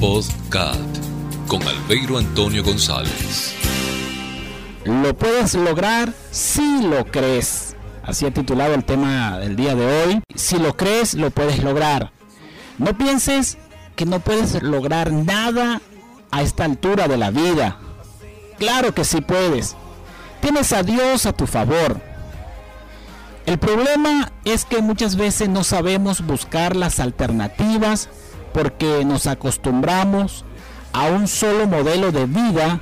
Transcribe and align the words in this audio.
Podcast 0.00 0.78
con 1.48 1.60
Albeiro 1.66 2.18
Antonio 2.18 2.62
González. 2.62 3.52
Lo 4.84 5.16
puedes 5.16 5.54
lograr 5.54 6.12
si 6.30 6.82
lo 6.82 7.04
crees. 7.06 7.74
Así 8.04 8.24
ha 8.24 8.30
titulado 8.30 8.74
el 8.74 8.84
tema 8.84 9.38
del 9.38 9.56
día 9.56 9.74
de 9.74 9.86
hoy. 9.86 10.22
Si 10.36 10.56
lo 10.56 10.76
crees, 10.76 11.14
lo 11.14 11.30
puedes 11.30 11.64
lograr. 11.64 12.12
No 12.78 12.96
pienses 12.96 13.58
que 13.96 14.06
no 14.06 14.20
puedes 14.20 14.62
lograr 14.62 15.10
nada 15.10 15.80
a 16.30 16.42
esta 16.42 16.64
altura 16.64 17.08
de 17.08 17.16
la 17.16 17.32
vida. 17.32 17.78
Claro 18.56 18.94
que 18.94 19.04
sí 19.04 19.20
puedes. 19.20 19.74
Tienes 20.40 20.72
a 20.72 20.84
Dios 20.84 21.26
a 21.26 21.32
tu 21.32 21.48
favor. 21.48 22.00
El 23.46 23.58
problema 23.58 24.30
es 24.44 24.64
que 24.64 24.80
muchas 24.80 25.16
veces 25.16 25.48
no 25.48 25.64
sabemos 25.64 26.24
buscar 26.24 26.76
las 26.76 27.00
alternativas 27.00 28.08
porque 28.52 29.04
nos 29.04 29.26
acostumbramos 29.26 30.44
a 30.92 31.06
un 31.06 31.28
solo 31.28 31.66
modelo 31.66 32.12
de 32.12 32.26
vida 32.26 32.80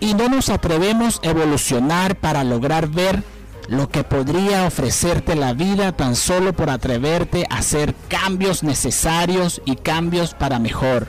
y 0.00 0.14
no 0.14 0.28
nos 0.28 0.48
atrevemos 0.48 1.20
a 1.24 1.30
evolucionar 1.30 2.16
para 2.16 2.44
lograr 2.44 2.88
ver 2.88 3.22
lo 3.68 3.88
que 3.88 4.04
podría 4.04 4.66
ofrecerte 4.66 5.34
la 5.34 5.52
vida 5.52 5.92
tan 5.92 6.14
solo 6.14 6.52
por 6.52 6.70
atreverte 6.70 7.46
a 7.50 7.58
hacer 7.58 7.94
cambios 8.08 8.62
necesarios 8.62 9.60
y 9.64 9.76
cambios 9.76 10.34
para 10.34 10.58
mejor. 10.58 11.08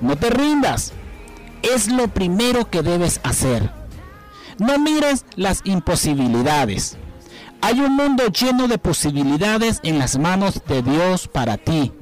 No 0.00 0.16
te 0.16 0.30
rindas, 0.30 0.92
es 1.62 1.88
lo 1.88 2.08
primero 2.08 2.70
que 2.70 2.82
debes 2.82 3.20
hacer. 3.24 3.70
No 4.58 4.78
mires 4.78 5.24
las 5.34 5.60
imposibilidades. 5.64 6.96
Hay 7.62 7.80
un 7.80 7.96
mundo 7.96 8.26
lleno 8.28 8.68
de 8.68 8.78
posibilidades 8.78 9.80
en 9.82 9.98
las 9.98 10.18
manos 10.18 10.62
de 10.68 10.82
Dios 10.82 11.28
para 11.28 11.56
ti. 11.56 11.92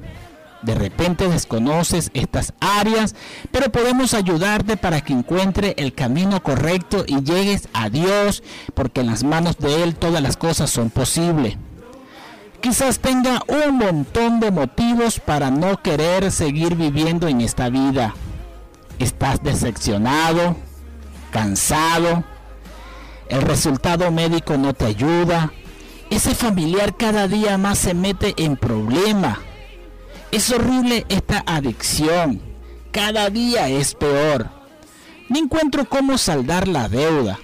De 0.65 0.73
repente 0.73 1.27
desconoces 1.27 2.09
estas 2.15 2.53
áreas, 2.59 3.13
pero 3.51 3.71
podemos 3.71 4.15
ayudarte 4.15 4.77
para 4.77 5.01
que 5.01 5.13
encuentre 5.13 5.75
el 5.77 5.93
camino 5.93 6.41
correcto 6.41 7.05
y 7.05 7.21
llegues 7.21 7.69
a 7.73 7.89
Dios, 7.89 8.41
porque 8.73 9.01
en 9.01 9.07
las 9.07 9.23
manos 9.23 9.59
de 9.59 9.83
Él 9.83 9.95
todas 9.95 10.23
las 10.23 10.37
cosas 10.37 10.71
son 10.71 10.89
posibles. 10.89 11.55
Quizás 12.61 12.97
tenga 12.97 13.43
un 13.47 13.77
montón 13.77 14.39
de 14.39 14.49
motivos 14.49 15.19
para 15.19 15.51
no 15.51 15.83
querer 15.83 16.31
seguir 16.31 16.75
viviendo 16.75 17.27
en 17.27 17.41
esta 17.41 17.69
vida. 17.69 18.15
Estás 18.97 19.43
decepcionado, 19.43 20.55
cansado, 21.29 22.23
el 23.29 23.43
resultado 23.43 24.11
médico 24.11 24.57
no 24.57 24.73
te 24.73 24.85
ayuda, 24.85 25.53
ese 26.09 26.33
familiar 26.33 26.97
cada 26.97 27.27
día 27.27 27.59
más 27.59 27.77
se 27.77 27.93
mete 27.93 28.33
en 28.37 28.57
problemas 28.57 29.37
es 30.31 30.51
horrible 30.51 31.05
esta 31.09 31.43
adicción. 31.45 32.41
Cada 32.91 33.29
día 33.29 33.67
es 33.67 33.93
peor. 33.93 34.49
No 35.29 35.39
encuentro 35.39 35.85
cómo 35.85 36.17
saldar 36.17 36.67
la 36.67 36.87
deuda. 36.87 37.39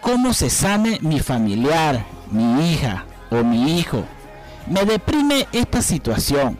Cómo 0.00 0.32
se 0.34 0.50
sane 0.50 0.98
mi 1.02 1.20
familiar, 1.20 2.06
mi 2.30 2.72
hija 2.72 3.04
o 3.30 3.42
mi 3.42 3.78
hijo. 3.78 4.04
Me 4.66 4.84
deprime 4.84 5.46
esta 5.52 5.82
situación. 5.82 6.58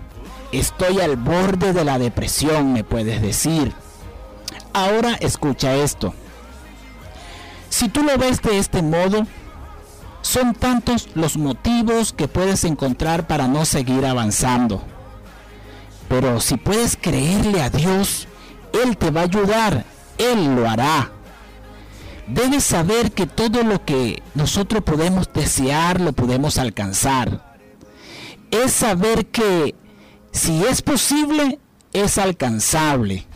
Estoy 0.53 1.01
al 1.01 1.17
borde 1.17 1.73
de 1.73 1.85
la 1.85 1.99
depresión, 1.99 2.73
me 2.73 2.85
puedes 2.85 3.21
decir. 3.21 3.73
Ahora 4.73 5.17
escucha 5.21 5.75
esto. 5.75 6.15
Si 7.69 7.89
tú 7.89 8.03
lo 8.03 8.17
ves 8.17 8.41
de 8.43 8.59
este 8.59 8.83
modo, 8.83 9.27
son 10.23 10.55
tantos 10.55 11.09
los 11.15 11.37
motivos 11.37 12.13
que 12.13 12.29
puedes 12.29 12.65
encontrar 12.65 13.27
para 13.27 13.49
no 13.49 13.65
seguir 13.65 14.05
avanzando. 14.07 14.83
Pero 16.09 16.41
si 16.41 16.57
puedes 16.57 16.97
creerle 16.97 17.63
a 17.63 17.71
Dios, 17.71 18.29
Él 18.73 18.97
te 18.97 19.11
va 19.11 19.23
a 19.23 19.25
ayudar, 19.25 19.85
Él 20.19 20.55
lo 20.55 20.69
hará. 20.69 21.11
Debes 22.27 22.65
saber 22.65 23.13
que 23.13 23.27
todo 23.27 23.63
lo 23.63 23.85
que 23.85 24.23
nosotros 24.35 24.83
podemos 24.83 25.33
desear 25.33 26.01
lo 26.01 26.13
podemos 26.13 26.59
alcanzar. 26.59 27.57
Es 28.51 28.73
saber 28.73 29.27
que 29.27 29.75
si 30.33 30.65
es 30.65 30.83
posible, 30.83 31.59
es 31.93 32.19
alcanzable. 32.19 33.27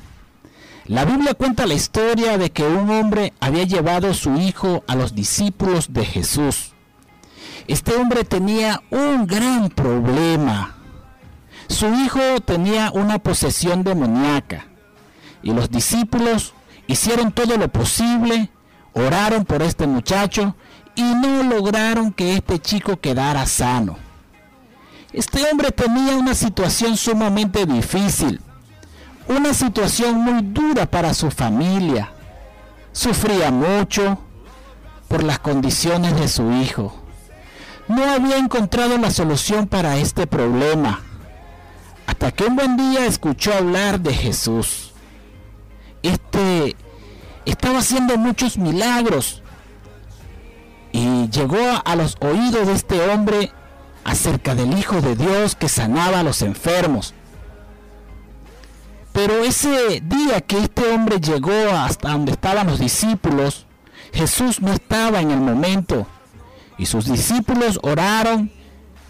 La 0.86 1.04
Biblia 1.04 1.34
cuenta 1.34 1.66
la 1.66 1.74
historia 1.74 2.36
de 2.36 2.50
que 2.50 2.64
un 2.64 2.90
hombre 2.90 3.32
había 3.38 3.64
llevado 3.64 4.12
su 4.12 4.34
hijo 4.36 4.82
a 4.88 4.96
los 4.96 5.14
discípulos 5.14 5.92
de 5.92 6.04
Jesús. 6.04 6.72
Este 7.68 7.94
hombre 7.94 8.24
tenía 8.24 8.82
un 8.90 9.26
gran 9.26 9.68
problema 9.70 10.79
su 11.70 11.86
hijo 11.94 12.40
tenía 12.44 12.90
una 12.92 13.20
posesión 13.20 13.84
demoníaca 13.84 14.66
y 15.40 15.52
los 15.52 15.70
discípulos 15.70 16.52
hicieron 16.88 17.30
todo 17.30 17.56
lo 17.56 17.68
posible, 17.68 18.50
oraron 18.92 19.44
por 19.44 19.62
este 19.62 19.86
muchacho 19.86 20.56
y 20.96 21.02
no 21.02 21.44
lograron 21.44 22.12
que 22.12 22.34
este 22.34 22.58
chico 22.58 23.00
quedara 23.00 23.46
sano. 23.46 23.96
Este 25.12 25.44
hombre 25.50 25.70
tenía 25.70 26.16
una 26.16 26.34
situación 26.34 26.96
sumamente 26.96 27.64
difícil, 27.66 28.40
una 29.28 29.54
situación 29.54 30.16
muy 30.16 30.42
dura 30.42 30.86
para 30.86 31.14
su 31.14 31.30
familia. 31.30 32.12
Sufría 32.92 33.52
mucho 33.52 34.18
por 35.06 35.22
las 35.22 35.38
condiciones 35.38 36.16
de 36.18 36.26
su 36.26 36.50
hijo. 36.50 36.92
No 37.86 38.04
había 38.10 38.38
encontrado 38.38 38.98
la 38.98 39.12
solución 39.12 39.68
para 39.68 39.96
este 39.98 40.26
problema 40.26 41.00
hasta 42.10 42.32
que 42.32 42.42
un 42.42 42.56
buen 42.56 42.76
día 42.76 43.06
escuchó 43.06 43.54
hablar 43.54 44.00
de 44.00 44.12
Jesús. 44.12 44.90
Este 46.02 46.74
estaba 47.44 47.78
haciendo 47.78 48.18
muchos 48.18 48.58
milagros 48.58 49.44
y 50.90 51.28
llegó 51.28 51.80
a 51.84 51.94
los 51.94 52.16
oídos 52.20 52.66
de 52.66 52.72
este 52.72 53.00
hombre 53.08 53.52
acerca 54.02 54.56
del 54.56 54.76
Hijo 54.76 55.00
de 55.00 55.14
Dios 55.14 55.54
que 55.54 55.68
sanaba 55.68 56.18
a 56.18 56.22
los 56.24 56.42
enfermos. 56.42 57.14
Pero 59.12 59.44
ese 59.44 60.00
día 60.00 60.40
que 60.40 60.58
este 60.58 60.92
hombre 60.92 61.20
llegó 61.20 61.70
hasta 61.70 62.10
donde 62.10 62.32
estaban 62.32 62.66
los 62.66 62.80
discípulos, 62.80 63.66
Jesús 64.12 64.60
no 64.60 64.72
estaba 64.72 65.20
en 65.20 65.30
el 65.30 65.40
momento. 65.40 66.08
Y 66.76 66.86
sus 66.86 67.04
discípulos 67.04 67.78
oraron 67.82 68.50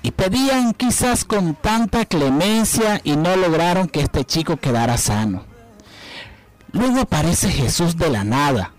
y 0.02 0.12
pedían 0.12 0.72
quizás 0.72 1.24
con 1.24 1.54
tanta 1.54 2.04
clemencia 2.04 3.00
y 3.04 3.16
no 3.16 3.36
lograron 3.36 3.88
que 3.88 4.00
este 4.00 4.24
chico 4.24 4.56
quedara 4.56 4.96
sano. 4.96 5.44
Luego 6.72 7.00
aparece 7.00 7.50
Jesús 7.50 7.96
de 7.96 8.10
la 8.10 8.24
nada. 8.24 8.72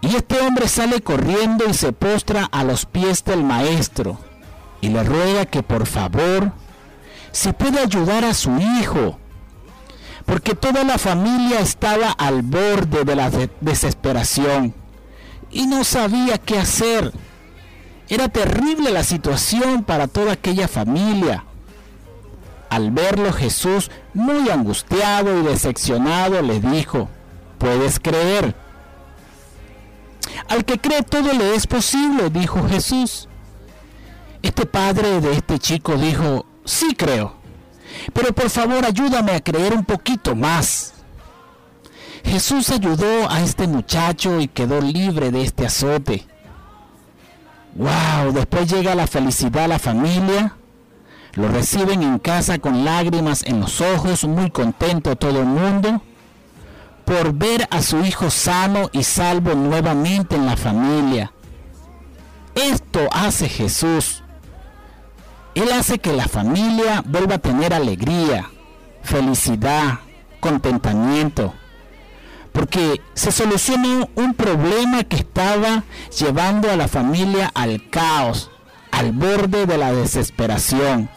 Y 0.00 0.16
este 0.16 0.40
hombre 0.40 0.68
sale 0.68 1.00
corriendo 1.00 1.64
y 1.68 1.74
se 1.74 1.92
postra 1.92 2.48
a 2.50 2.64
los 2.64 2.86
pies 2.86 3.24
del 3.24 3.44
maestro 3.44 4.18
y 4.80 4.88
le 4.88 5.04
ruega 5.04 5.46
que 5.46 5.62
por 5.62 5.86
favor 5.86 6.52
se 7.30 7.52
puede 7.52 7.78
ayudar 7.78 8.24
a 8.24 8.34
su 8.34 8.58
hijo, 8.58 9.18
porque 10.26 10.54
toda 10.54 10.84
la 10.84 10.98
familia 10.98 11.60
estaba 11.60 12.10
al 12.10 12.42
borde 12.42 13.04
de 13.04 13.16
la 13.16 13.30
desesperación 13.60 14.74
y 15.50 15.66
no 15.66 15.84
sabía 15.84 16.38
qué 16.38 16.58
hacer. 16.58 17.12
Era 18.08 18.28
terrible 18.28 18.90
la 18.90 19.04
situación 19.04 19.84
para 19.84 20.08
toda 20.08 20.32
aquella 20.32 20.68
familia. 20.68 21.44
Al 22.68 22.90
verlo 22.90 23.32
Jesús, 23.32 23.90
muy 24.14 24.50
angustiado 24.50 25.38
y 25.38 25.42
decepcionado, 25.44 26.40
le 26.42 26.60
dijo, 26.60 27.08
¿puedes 27.58 28.00
creer? 28.00 28.54
Al 30.48 30.64
que 30.64 30.78
cree 30.78 31.02
todo 31.02 31.32
le 31.32 31.54
es 31.54 31.66
posible, 31.66 32.30
dijo 32.30 32.66
Jesús. 32.68 33.28
Este 34.42 34.66
padre 34.66 35.20
de 35.20 35.32
este 35.32 35.58
chico 35.58 35.96
dijo, 35.96 36.46
sí 36.64 36.94
creo, 36.96 37.34
pero 38.12 38.32
por 38.32 38.50
favor 38.50 38.84
ayúdame 38.84 39.32
a 39.32 39.40
creer 39.40 39.74
un 39.74 39.84
poquito 39.84 40.34
más. 40.34 40.94
Jesús 42.24 42.70
ayudó 42.70 43.30
a 43.30 43.42
este 43.42 43.66
muchacho 43.66 44.40
y 44.40 44.48
quedó 44.48 44.80
libre 44.80 45.30
de 45.30 45.42
este 45.42 45.66
azote. 45.66 46.26
Wow, 47.74 48.32
después 48.32 48.70
llega 48.70 48.94
la 48.94 49.06
felicidad 49.06 49.64
a 49.64 49.68
la 49.68 49.78
familia. 49.78 50.56
Lo 51.34 51.48
reciben 51.48 52.02
en 52.02 52.18
casa 52.18 52.58
con 52.58 52.84
lágrimas 52.84 53.42
en 53.44 53.60
los 53.60 53.80
ojos, 53.80 54.24
muy 54.24 54.50
contento 54.50 55.16
todo 55.16 55.40
el 55.40 55.46
mundo 55.46 56.02
por 57.04 57.32
ver 57.32 57.66
a 57.70 57.82
su 57.82 58.00
hijo 58.04 58.30
sano 58.30 58.88
y 58.92 59.02
salvo 59.02 59.54
nuevamente 59.54 60.36
en 60.36 60.46
la 60.46 60.56
familia. 60.56 61.32
Esto 62.54 63.08
hace 63.12 63.48
Jesús. 63.48 64.22
Él 65.54 65.70
hace 65.72 65.98
que 65.98 66.12
la 66.12 66.28
familia 66.28 67.02
vuelva 67.06 67.34
a 67.36 67.38
tener 67.38 67.74
alegría, 67.74 68.50
felicidad, 69.02 69.98
contentamiento 70.40 71.54
porque 72.52 73.00
se 73.14 73.32
solucionó 73.32 74.08
un 74.14 74.34
problema 74.34 75.04
que 75.04 75.16
estaba 75.16 75.84
llevando 76.16 76.70
a 76.70 76.76
la 76.76 76.88
familia 76.88 77.50
al 77.54 77.88
caos, 77.90 78.50
al 78.90 79.12
borde 79.12 79.66
de 79.66 79.78
la 79.78 79.92
desesperación. 79.92 81.08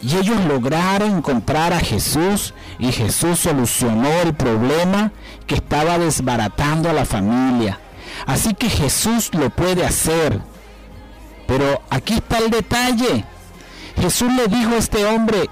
Y 0.00 0.16
ellos 0.16 0.44
lograron 0.46 1.18
encontrar 1.18 1.72
a 1.72 1.80
Jesús 1.80 2.54
y 2.78 2.92
Jesús 2.92 3.40
solucionó 3.40 4.08
el 4.22 4.34
problema 4.34 5.12
que 5.46 5.56
estaba 5.56 5.98
desbaratando 5.98 6.88
a 6.88 6.92
la 6.92 7.04
familia. 7.04 7.78
Así 8.26 8.54
que 8.54 8.70
Jesús 8.70 9.30
lo 9.34 9.50
puede 9.50 9.84
hacer. 9.84 10.40
Pero 11.46 11.82
aquí 11.90 12.14
está 12.14 12.38
el 12.38 12.50
detalle. 12.50 13.24
Jesús 14.00 14.32
le 14.32 14.46
dijo 14.46 14.74
a 14.74 14.78
este 14.78 15.04
hombre, 15.04 15.48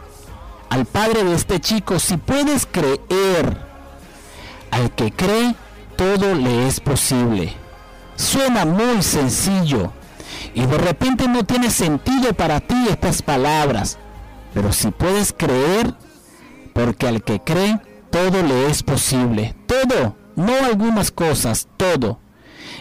al 0.70 0.84
padre 0.84 1.24
de 1.24 1.34
este 1.34 1.58
chico, 1.60 1.98
si 1.98 2.16
puedes 2.16 2.66
creer, 2.66 3.65
al 4.76 4.90
que 4.94 5.10
cree, 5.10 5.54
todo 5.96 6.34
le 6.34 6.66
es 6.66 6.80
posible. 6.80 7.54
Suena 8.16 8.66
muy 8.66 9.02
sencillo 9.02 9.92
y 10.54 10.66
de 10.66 10.76
repente 10.76 11.28
no 11.28 11.44
tiene 11.44 11.70
sentido 11.70 12.34
para 12.34 12.60
ti 12.60 12.86
estas 12.90 13.22
palabras, 13.22 13.98
pero 14.52 14.72
si 14.72 14.90
puedes 14.90 15.32
creer, 15.32 15.94
porque 16.74 17.08
al 17.08 17.22
que 17.22 17.40
cree, 17.40 17.80
todo 18.10 18.42
le 18.42 18.66
es 18.66 18.82
posible. 18.82 19.54
Todo, 19.66 20.14
no 20.36 20.54
algunas 20.64 21.10
cosas, 21.10 21.68
todo. 21.78 22.20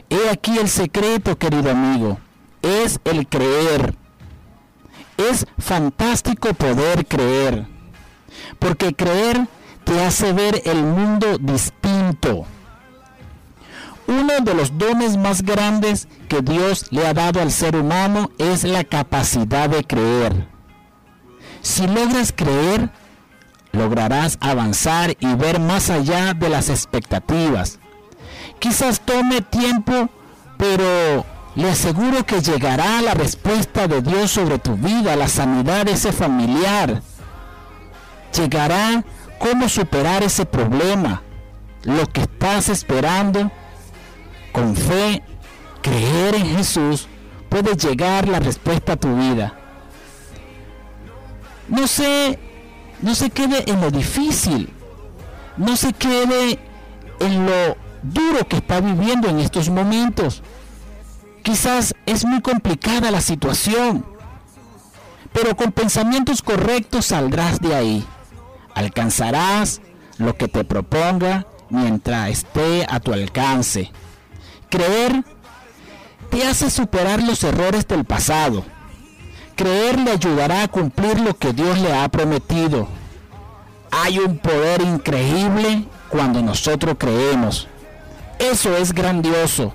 He 0.09 0.29
aquí 0.29 0.57
el 0.57 0.67
secreto, 0.67 1.37
querido 1.37 1.71
amigo, 1.71 2.19
es 2.61 2.99
el 3.05 3.25
creer. 3.27 3.95
Es 5.15 5.47
fantástico 5.57 6.53
poder 6.53 7.05
creer, 7.05 7.65
porque 8.59 8.93
creer 8.93 9.47
te 9.85 10.03
hace 10.03 10.33
ver 10.33 10.61
el 10.65 10.83
mundo 10.83 11.37
distinto. 11.37 12.45
Uno 14.07 14.33
de 14.41 14.53
los 14.53 14.77
dones 14.77 15.17
más 15.17 15.41
grandes 15.41 16.07
que 16.27 16.41
Dios 16.41 16.87
le 16.91 17.07
ha 17.07 17.13
dado 17.13 17.41
al 17.41 17.51
ser 17.51 17.75
humano 17.75 18.29
es 18.37 18.63
la 18.63 18.83
capacidad 18.83 19.69
de 19.69 19.83
creer. 19.83 20.47
Si 21.61 21.87
logras 21.87 22.31
creer, 22.35 22.91
lograrás 23.71 24.37
avanzar 24.41 25.15
y 25.19 25.33
ver 25.35 25.59
más 25.59 25.89
allá 25.89 26.33
de 26.33 26.49
las 26.49 26.69
expectativas. 26.69 27.79
Quizás 28.59 29.01
tome 29.01 29.41
tiempo, 29.41 30.09
pero 30.57 31.25
le 31.55 31.69
aseguro 31.69 32.25
que 32.25 32.41
llegará 32.41 33.01
la 33.01 33.13
respuesta 33.13 33.87
de 33.87 34.01
Dios 34.01 34.31
sobre 34.31 34.59
tu 34.59 34.75
vida, 34.75 35.15
la 35.15 35.27
sanidad 35.27 35.85
de 35.85 35.93
ese 35.93 36.11
familiar. 36.11 37.01
Llegará 38.35 39.03
cómo 39.39 39.69
superar 39.69 40.23
ese 40.23 40.45
problema, 40.45 41.21
lo 41.83 42.05
que 42.07 42.21
estás 42.21 42.69
esperando. 42.69 43.51
Con 44.51 44.75
fe, 44.75 45.21
creer 45.81 46.35
en 46.35 46.57
Jesús, 46.57 47.07
puede 47.49 47.75
llegar 47.75 48.27
la 48.27 48.39
respuesta 48.39 48.93
a 48.93 48.97
tu 48.97 49.15
vida. 49.15 49.53
No 51.67 51.87
sé, 51.87 52.39
no 53.01 53.15
se 53.15 53.29
quede 53.29 53.69
en 53.69 53.81
lo 53.81 53.91
difícil, 53.91 54.71
no 55.57 55.75
se 55.75 55.93
quede 55.93 56.59
en 57.19 57.45
lo 57.45 57.77
duro 58.01 58.47
que 58.47 58.57
está 58.57 58.79
viviendo 58.79 59.27
en 59.27 59.39
estos 59.39 59.69
momentos. 59.69 60.43
Quizás 61.43 61.93
es 62.05 62.25
muy 62.25 62.41
complicada 62.41 63.11
la 63.11 63.21
situación, 63.21 64.05
pero 65.33 65.55
con 65.55 65.71
pensamientos 65.71 66.41
correctos 66.41 67.07
saldrás 67.07 67.59
de 67.59 67.75
ahí. 67.75 68.07
Alcanzarás 68.75 69.81
lo 70.17 70.35
que 70.37 70.47
te 70.47 70.63
proponga 70.63 71.47
mientras 71.69 72.29
esté 72.29 72.85
a 72.87 72.99
tu 72.99 73.13
alcance. 73.13 73.91
Creer 74.69 75.23
te 76.29 76.45
hace 76.45 76.69
superar 76.69 77.23
los 77.23 77.43
errores 77.43 77.87
del 77.87 78.05
pasado. 78.05 78.63
Creer 79.55 79.99
le 79.99 80.11
ayudará 80.11 80.63
a 80.63 80.67
cumplir 80.67 81.19
lo 81.19 81.35
que 81.35 81.53
Dios 81.53 81.79
le 81.79 81.93
ha 81.93 82.07
prometido. 82.09 82.87
Hay 83.89 84.19
un 84.19 84.37
poder 84.37 84.81
increíble 84.81 85.85
cuando 86.09 86.41
nosotros 86.41 86.95
creemos. 86.99 87.67
Eso 88.37 88.77
es 88.77 88.93
grandioso 88.93 89.73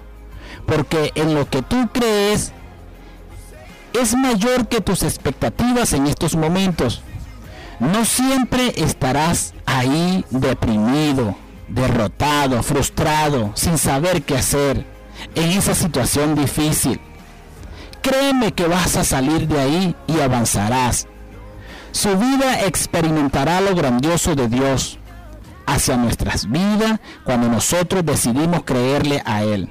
porque 0.70 1.10
en 1.16 1.34
lo 1.34 1.48
que 1.48 1.62
tú 1.62 1.88
crees 1.92 2.52
es 3.92 4.14
mayor 4.14 4.68
que 4.68 4.80
tus 4.80 5.02
expectativas 5.02 5.92
en 5.92 6.06
estos 6.06 6.36
momentos. 6.36 7.02
No 7.80 8.04
siempre 8.04 8.74
estarás 8.76 9.54
ahí 9.64 10.24
deprimido, 10.30 11.34
derrotado, 11.68 12.62
frustrado, 12.62 13.52
sin 13.54 13.78
saber 13.78 14.22
qué 14.22 14.36
hacer 14.36 14.84
en 15.34 15.50
esa 15.50 15.74
situación 15.74 16.34
difícil. 16.34 17.00
Créeme 18.02 18.52
que 18.52 18.66
vas 18.66 18.96
a 18.96 19.04
salir 19.04 19.48
de 19.48 19.60
ahí 19.60 19.96
y 20.06 20.20
avanzarás. 20.20 21.06
Su 21.92 22.16
vida 22.18 22.66
experimentará 22.66 23.62
lo 23.62 23.74
grandioso 23.74 24.34
de 24.34 24.48
Dios 24.48 24.98
hacia 25.66 25.96
nuestras 25.96 26.50
vidas 26.50 27.00
cuando 27.24 27.48
nosotros 27.48 28.04
decidimos 28.04 28.62
creerle 28.64 29.22
a 29.24 29.42
Él 29.42 29.70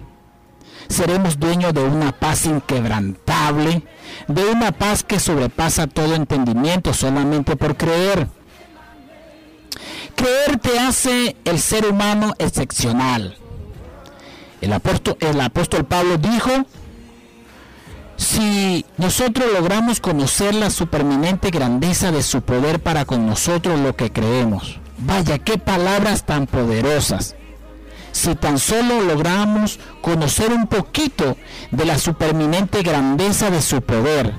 seremos 0.90 1.40
dueños 1.40 1.74
de 1.74 1.84
una 1.84 2.12
paz 2.12 2.46
inquebrantable, 2.46 3.84
de 4.28 4.46
una 4.46 4.72
paz 4.72 5.04
que 5.04 5.20
sobrepasa 5.20 5.88
todo 5.88 6.16
entendimiento 6.16 6.94
solamente 6.94 7.56
por 7.56 7.78
creer. 7.78 8.28
Creer 10.16 10.58
te 10.60 10.80
hace 10.80 11.38
el 11.46 11.60
ser 11.60 11.86
humano 11.86 12.34
excepcional. 12.40 13.38
El 14.62 14.74
apóstol, 14.74 15.16
el 15.22 15.40
apóstol 15.40 15.86
Pablo 15.86 16.18
dijo, 16.18 16.52
si 18.18 18.86
nosotros 18.98 19.48
logramos 19.54 20.02
conocer 20.02 20.54
la 20.54 20.70
superminente 20.70 21.52
grandeza 21.52 22.12
de 22.12 22.24
su 22.24 22.42
poder 22.42 22.82
para 22.82 23.06
con 23.06 23.26
nosotros 23.26 23.80
lo 23.80 23.96
que 23.96 24.12
creemos, 24.12 24.80
vaya, 24.98 25.38
qué 25.38 25.58
palabras 25.58 26.26
tan 26.26 26.46
poderosas 26.46 27.36
si 28.19 28.36
tan 28.36 28.60
solo 28.60 29.01
logramos 29.01 29.80
conocer 30.01 30.51
un 30.51 30.68
poquito 30.68 31.38
de 31.71 31.86
la 31.86 31.98
superminente 31.98 32.83
grandeza 32.83 33.50
de 33.50 33.62
su 33.62 33.81
poder. 33.81 34.36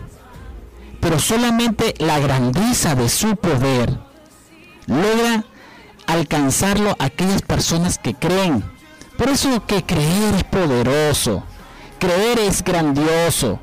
Pero 1.01 1.19
solamente 1.19 1.95
la 1.99 2.19
grandeza 2.19 2.95
de 2.95 3.09
su 3.09 3.37
poder 3.37 3.99
logra 4.87 5.45
alcanzarlo 6.07 6.95
aquellas 6.99 7.43
personas 7.43 7.99
que 7.99 8.15
creen. 8.15 8.65
Por 9.17 9.31
eso 9.31 9.65
que 9.67 9.83
creer 9.83 10.35
es 10.35 10.45
poderoso, 10.45 11.43
creer 11.99 12.39
es 12.41 12.63
grandioso. 12.63 13.61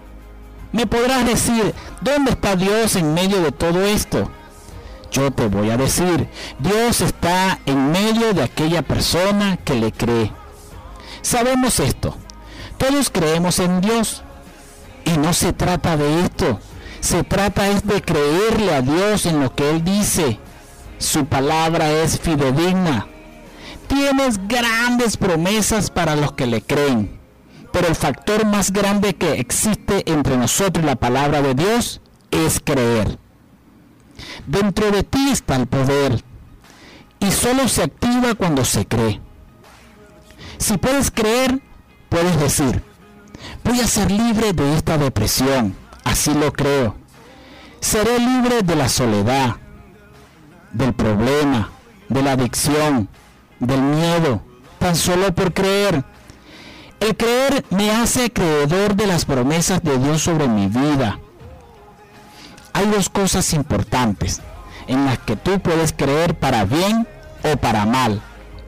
Me 0.71 0.87
podrás 0.87 1.25
decir, 1.25 1.73
¿dónde 2.01 2.31
está 2.31 2.55
Dios 2.55 2.95
en 2.95 3.13
medio 3.13 3.41
de 3.41 3.51
todo 3.51 3.85
esto? 3.85 4.29
Yo 5.11 5.31
te 5.31 5.47
voy 5.47 5.69
a 5.69 5.77
decir, 5.77 6.29
Dios 6.59 7.01
está 7.01 7.59
en 7.65 7.91
medio 7.91 8.33
de 8.33 8.43
aquella 8.43 8.81
persona 8.81 9.57
que 9.57 9.75
le 9.75 9.91
cree. 9.91 10.31
Sabemos 11.21 11.79
esto, 11.79 12.15
todos 12.77 13.09
creemos 13.09 13.59
en 13.59 13.81
Dios 13.81 14.23
y 15.05 15.17
no 15.17 15.33
se 15.33 15.53
trata 15.53 15.97
de 15.97 16.21
esto, 16.21 16.59
se 16.99 17.23
trata 17.23 17.69
es 17.69 17.85
de 17.85 18.01
creerle 18.01 18.73
a 18.73 18.81
Dios 18.81 19.25
en 19.25 19.39
lo 19.39 19.53
que 19.55 19.69
Él 19.69 19.83
dice. 19.83 20.39
Su 20.97 21.25
palabra 21.25 21.91
es 21.91 22.19
fidedigna. 22.19 23.07
Tienes 23.87 24.47
grandes 24.47 25.15
promesas 25.15 25.89
para 25.89 26.15
los 26.15 26.33
que 26.33 26.47
le 26.47 26.61
creen, 26.61 27.19
pero 27.71 27.87
el 27.87 27.95
factor 27.95 28.45
más 28.45 28.71
grande 28.71 29.15
que 29.15 29.39
existe 29.39 30.03
entre 30.11 30.37
nosotros 30.37 30.83
y 30.83 30.87
la 30.87 30.95
palabra 30.95 31.41
de 31.41 31.53
Dios 31.53 32.01
es 32.31 32.59
creer. 32.63 33.17
Dentro 34.45 34.91
de 34.91 35.03
ti 35.03 35.29
está 35.31 35.55
el 35.55 35.67
poder 35.67 36.23
y 37.19 37.31
solo 37.31 37.67
se 37.67 37.83
activa 37.83 38.35
cuando 38.35 38.63
se 38.65 38.85
cree. 38.85 39.19
Si 40.57 40.77
puedes 40.77 41.11
creer, 41.11 41.61
puedes 42.09 42.39
decir, 42.39 42.83
voy 43.63 43.79
a 43.79 43.87
ser 43.87 44.11
libre 44.11 44.53
de 44.53 44.75
esta 44.75 44.97
depresión, 44.97 45.75
así 46.03 46.33
lo 46.33 46.53
creo. 46.53 46.95
Seré 47.79 48.19
libre 48.19 48.61
de 48.63 48.75
la 48.75 48.89
soledad, 48.89 49.57
del 50.71 50.93
problema, 50.93 51.69
de 52.09 52.23
la 52.23 52.33
adicción, 52.33 53.07
del 53.59 53.81
miedo, 53.81 54.41
tan 54.79 54.95
solo 54.95 55.33
por 55.33 55.53
creer. 55.53 56.03
El 56.99 57.15
creer 57.15 57.63
me 57.69 57.91
hace 57.91 58.25
acreedor 58.25 58.95
de 58.95 59.07
las 59.07 59.25
promesas 59.25 59.83
de 59.83 59.97
Dios 59.99 60.23
sobre 60.23 60.47
mi 60.47 60.67
vida 60.67 61.19
hay 62.77 62.85
dos 62.91 63.09
cosas 63.09 63.53
importantes 63.53 64.39
en 64.85 65.05
las 65.05 65.17
que 65.17 65.35
tú 65.35 65.59
puedes 65.59 65.93
creer 65.93 66.37
para 66.37 66.63
bien 66.63 67.07
o 67.43 67.57
para 67.57 67.87
mal. 67.87 68.21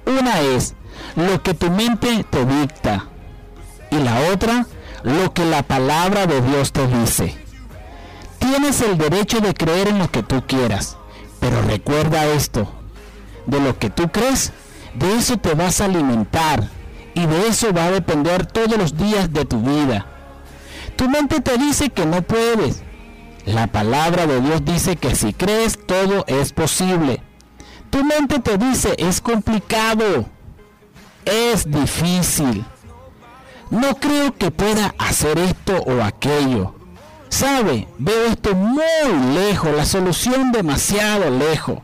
Una 0.08 0.39
es 0.39 0.74
lo 1.16 1.44
que 1.44 1.54
tu 1.54 1.70
mente 1.70 2.25
te 2.28 2.44
dicta 2.44 3.06
y 3.92 3.98
la 3.98 4.32
otra 4.34 4.66
lo 5.04 5.32
que 5.32 5.46
la 5.46 5.62
palabra 5.62 6.25
de 6.25 6.42
Dios 6.42 6.72
te 6.72 6.88
dice. 6.88 7.38
Tienes 8.39 8.82
el 8.82 8.98
derecho 8.98 9.42
de 9.42 9.54
creer 9.54 9.89
en 9.89 10.00
lo 10.00 10.10
que 10.10 10.24
tú 10.24 10.44
quieras, 10.48 10.98
pero 11.39 11.62
recuerda 11.62 12.25
esto, 12.25 12.68
de 13.46 13.60
lo 13.60 13.78
que 13.78 13.92
tú 13.92 14.10
crees, 14.10 14.54
de 14.96 15.18
eso 15.18 15.38
te 15.38 15.54
vas 15.54 15.82
a 15.82 15.86
alimentar 15.86 16.68
y 17.13 17.28
de 17.28 17.48
eso 17.48 17.72
va 17.74 17.86
a 17.86 17.92
depender 17.92 18.48
todos 18.48 18.75
los 18.75 18.98
días 18.98 19.32
de 19.32 19.46
tu 19.46 19.62
vida. 19.62 20.08
Tu 20.96 21.08
mente 21.08 21.42
te 21.42 21.60
dice 21.60 21.92
que 21.92 22.08
no 22.08 22.24
puedes, 22.24 22.82
La 23.50 23.65
palabra 23.65 24.27
de 24.27 24.41
Dios 24.41 24.63
dice 24.63 24.96
que 24.96 25.15
si 25.15 25.34
crees 25.34 25.79
todo 25.88 26.24
es 26.27 26.53
posible. 26.53 27.24
Tu 27.89 28.03
mente 28.03 28.38
te 28.38 28.60
dice 28.60 28.94
es 29.00 29.22
complicado, 29.22 30.27
es 31.25 31.70
difícil. 31.70 32.63
No 33.72 33.96
creo 33.96 34.36
que 34.36 34.51
pueda 34.51 34.94
hacer 35.00 35.39
esto 35.39 35.77
o 35.77 36.03
aquello. 36.03 36.75
Sabe, 37.29 37.88
veo 37.98 38.25
esto 38.25 38.53
muy 38.53 39.34
lejos, 39.34 39.75
la 39.75 39.88
solución 39.88 40.51
demasiado 40.51 41.32
lejos. 41.32 41.79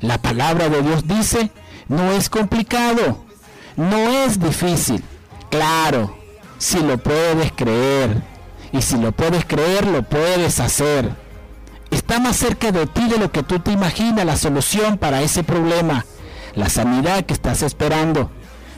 La 0.00 0.16
palabra 0.16 0.70
de 0.70 0.80
Dios 0.80 1.06
dice, 1.06 1.50
no 1.88 2.10
es 2.12 2.30
complicado, 2.30 3.22
no 3.76 3.98
es 4.24 4.40
difícil. 4.40 5.04
Claro, 5.50 6.16
si 6.56 6.80
lo 6.80 6.96
puedes 6.96 7.52
creer. 7.52 8.35
Y 8.76 8.82
si 8.82 8.98
lo 8.98 9.12
puedes 9.12 9.44
creer, 9.46 9.86
lo 9.86 10.02
puedes 10.02 10.60
hacer. 10.60 11.10
Está 11.90 12.20
más 12.20 12.36
cerca 12.36 12.72
de 12.72 12.86
ti 12.86 13.08
de 13.08 13.18
lo 13.18 13.32
que 13.32 13.42
tú 13.42 13.58
te 13.58 13.72
imaginas 13.72 14.26
la 14.26 14.36
solución 14.36 14.98
para 14.98 15.22
ese 15.22 15.42
problema, 15.44 16.04
la 16.54 16.68
sanidad 16.68 17.24
que 17.24 17.32
estás 17.32 17.62
esperando, 17.62 18.30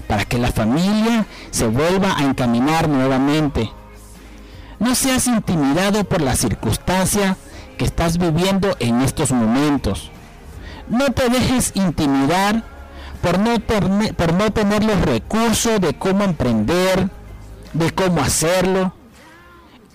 para 0.07 0.25
que 0.25 0.39
la 0.39 0.53
familia 0.53 1.27
se 1.51 1.67
vuelva 1.67 2.17
a 2.17 2.23
encaminar 2.23 2.89
nuevamente. 2.89 3.73
No 4.79 4.95
seas 4.95 5.27
intimidado 5.27 6.05
por 6.05 6.21
la 6.21 6.37
circunstancia 6.37 7.37
que 7.77 7.85
estás 7.85 8.19
viviendo 8.19 8.77
en 8.79 9.01
estos 9.01 9.33
momentos. 9.33 10.13
No 10.89 11.07
te 11.07 11.29
dejes 11.29 11.73
intimidar 11.75 12.63
por 13.21 13.41
no, 13.41 13.59
por 13.59 14.33
no 14.33 14.53
tener 14.53 14.85
los 14.85 15.01
recursos 15.01 15.81
de 15.81 15.95
cómo 15.95 16.23
emprender, 16.23 17.11
de 17.73 17.91
cómo 17.91 18.21
hacerlo. 18.21 18.93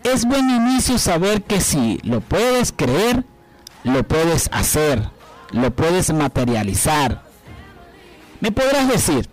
Es 0.03 0.25
buen 0.25 0.49
inicio 0.49 0.97
saber 0.97 1.43
que 1.43 1.61
si 1.61 1.97
lo 2.03 2.19
puedes 2.19 2.73
creer, 2.73 3.23
lo 3.85 4.03
puedes 4.03 4.49
hacer, 4.51 5.09
lo 5.51 5.73
puedes 5.73 6.13
materializar. 6.13 7.23
Me 8.41 8.51
podrás 8.51 8.89
decir, 8.89 9.29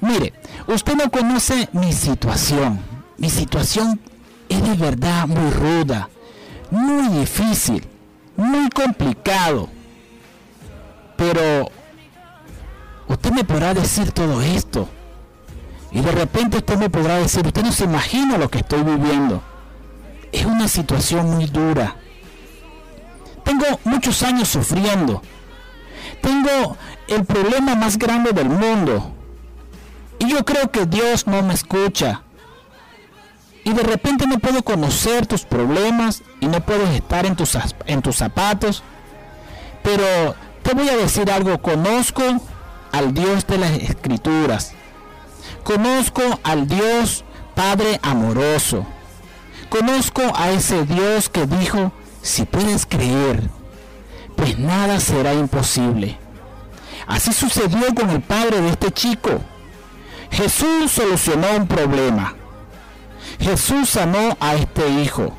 mire, 0.00 0.32
usted 0.68 0.94
no 0.94 1.10
conoce 1.10 1.68
mi 1.72 1.92
situación. 1.92 2.78
Mi 3.18 3.30
situación 3.30 4.00
es 4.48 4.62
de 4.62 4.74
verdad 4.74 5.26
muy 5.26 5.50
ruda, 5.50 6.08
muy 6.70 7.08
difícil, 7.18 7.84
muy 8.36 8.68
complicado. 8.70 9.68
Pero 11.16 11.68
usted 13.08 13.32
me 13.32 13.42
podrá 13.42 13.74
decir 13.74 14.12
todo 14.12 14.40
esto. 14.40 14.88
Y 15.90 16.00
de 16.00 16.12
repente 16.12 16.58
usted 16.58 16.76
me 16.76 16.90
podrá 16.90 17.16
decir, 17.16 17.44
usted 17.44 17.64
no 17.64 17.72
se 17.72 17.84
imagina 17.84 18.38
lo 18.38 18.48
que 18.48 18.58
estoy 18.58 18.84
viviendo. 18.84 19.42
Es 20.32 20.44
una 20.44 20.68
situación 20.68 21.30
muy 21.30 21.46
dura. 21.46 21.96
Tengo 23.44 23.64
muchos 23.84 24.22
años 24.22 24.48
sufriendo. 24.48 25.22
Tengo 26.20 26.76
el 27.08 27.24
problema 27.24 27.74
más 27.74 27.98
grande 27.98 28.32
del 28.32 28.48
mundo. 28.48 29.12
Y 30.18 30.28
yo 30.28 30.44
creo 30.44 30.70
que 30.70 30.86
Dios 30.86 31.26
no 31.26 31.42
me 31.42 31.54
escucha 31.54 32.22
y 33.66 33.72
de 33.72 33.82
repente 33.82 34.28
no 34.28 34.38
puedo 34.38 34.62
conocer 34.62 35.26
tus 35.26 35.44
problemas 35.44 36.22
y 36.38 36.46
no 36.46 36.60
puedo 36.60 36.84
estar 36.92 37.26
en 37.26 37.34
tus, 37.34 37.58
en 37.86 38.00
tus 38.00 38.14
zapatos. 38.14 38.84
Pero 39.82 40.36
te 40.62 40.72
voy 40.72 40.88
a 40.88 40.96
decir 40.96 41.28
algo, 41.32 41.60
conozco 41.60 42.22
al 42.92 43.12
Dios 43.12 43.44
de 43.48 43.58
las 43.58 43.72
escrituras. 43.72 44.72
Conozco 45.64 46.22
al 46.44 46.68
Dios 46.68 47.24
Padre 47.56 47.98
amoroso. 48.02 48.86
Conozco 49.78 50.22
a 50.34 50.50
ese 50.50 50.84
Dios 50.84 51.28
que 51.28 51.46
dijo, 51.46 51.92
si 52.22 52.44
puedes 52.44 52.86
creer, 52.86 53.50
pues 54.36 54.58
nada 54.58 55.00
será 55.00 55.34
imposible. 55.34 56.18
Así 57.06 57.32
sucedió 57.32 57.94
con 57.94 58.10
el 58.10 58.22
padre 58.22 58.60
de 58.60 58.70
este 58.70 58.90
chico. 58.90 59.30
Jesús 60.30 60.90
solucionó 60.90 61.48
un 61.56 61.66
problema 61.66 62.34
Jesús 63.38 63.90
sanó 63.90 64.36
a 64.40 64.54
este 64.54 64.88
hijo. 64.88 65.32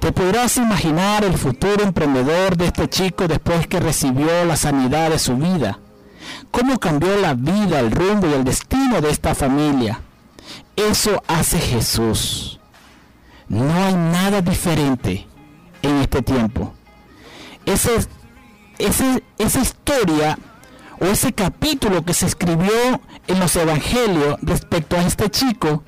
Te 0.00 0.12
podrás 0.12 0.56
imaginar 0.58 1.24
el 1.24 1.36
futuro 1.38 1.82
emprendedor 1.82 2.56
de 2.56 2.66
este 2.66 2.88
chico 2.88 3.26
después 3.26 3.66
que 3.66 3.80
recibió 3.80 4.44
la 4.44 4.56
sanidad 4.56 5.10
de 5.10 5.18
su 5.18 5.36
vida. 5.36 5.78
Cómo 6.50 6.78
cambió 6.78 7.16
la 7.20 7.34
vida, 7.34 7.80
el 7.80 7.90
rumbo 7.90 8.28
y 8.28 8.34
el 8.34 8.44
destino 8.44 9.00
de 9.00 9.10
esta 9.10 9.34
familia. 9.34 10.00
Eso 10.76 11.22
hace 11.26 11.58
Jesús. 11.58 12.55
No 13.48 13.72
hay 13.72 13.94
nada 13.94 14.42
diferente 14.42 15.26
en 15.82 15.96
este 15.98 16.22
tiempo. 16.22 16.74
Esa 17.64 17.90
historia 19.60 20.38
o 20.98 21.06
ese 21.06 21.32
capítulo 21.32 22.04
que 22.04 22.14
se 22.14 22.26
escribió 22.26 23.00
en 23.26 23.40
los 23.40 23.54
evangelios 23.56 24.36
respecto 24.42 24.96
a 24.96 25.02
este 25.04 25.30
chico 25.30 25.82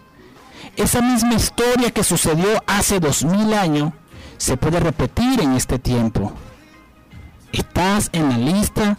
esa 0.79 1.03
misma 1.03 1.35
historia 1.35 1.91
que 1.91 2.05
sucedió 2.05 2.63
hace 2.69 3.01
dos 3.01 3.25
mil 3.25 3.53
años 3.53 3.93
se 4.37 4.57
puede 4.57 4.79
repetir 4.79 5.41
en 5.41 5.55
este 5.55 5.81
tiempo. 5.81 6.33
Estás 7.53 8.11
en 8.13 8.29
la 8.29 8.39
lista 8.39 8.97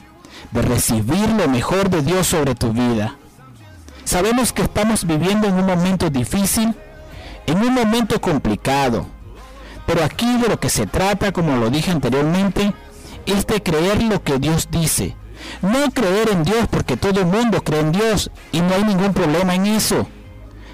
de 0.51 0.61
recibir 0.61 1.29
lo 1.29 1.47
mejor 1.47 1.89
de 1.89 2.01
Dios 2.01 2.27
sobre 2.27 2.53
tu 2.53 2.73
vida. 2.73 3.15
Sabemos 4.03 4.51
que 4.51 4.63
estamos 4.63 5.05
viviendo 5.05 5.47
en 5.47 5.53
un 5.53 5.65
momento 5.65 6.09
difícil, 6.09 6.75
en 7.50 7.62
un 7.63 7.74
momento 7.74 8.22
complicado, 8.22 9.08
pero 9.88 10.03
aquí 10.03 10.38
de 10.38 10.50
lo 10.50 10.60
que 10.60 10.70
se 10.70 10.86
trata, 10.86 11.32
como 11.32 11.58
lo 11.58 11.72
dije 11.72 11.89
anteriormente, 11.89 12.74
es 13.25 13.48
de 13.48 13.63
creer 13.63 14.03
lo 14.03 14.24
que 14.24 14.38
Dios 14.38 14.70
dice. 14.70 15.15
No 15.63 15.89
creer 15.91 16.29
en 16.29 16.44
Dios 16.44 16.68
porque 16.70 16.96
todo 16.96 17.22
el 17.22 17.25
mundo 17.25 17.63
cree 17.63 17.79
en 17.79 17.91
Dios 17.91 18.29
y 18.51 18.62
no 18.62 18.75
hay 18.75 18.84
ningún 18.84 19.13
problema 19.13 19.56
en 19.56 19.65
eso. 19.65 20.08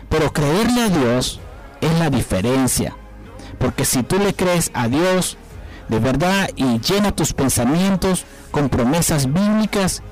Pero 0.09 0.33
creerle 0.33 0.81
a 0.81 0.89
Dios 0.89 1.39
es 1.79 1.97
la 1.97 2.09
diferencia. 2.09 2.97
Porque 3.57 3.85
si 3.85 4.03
tú 4.03 4.19
le 4.19 4.33
crees 4.33 4.71
a 4.73 4.89
Dios 4.89 5.37
de 5.87 5.99
verdad 5.99 6.49
y 6.57 6.79
llena 6.79 7.15
tus 7.15 7.31
pensamientos 7.31 8.25
con 8.51 8.67
promesas 8.67 9.31
bíblicas, 9.31 10.03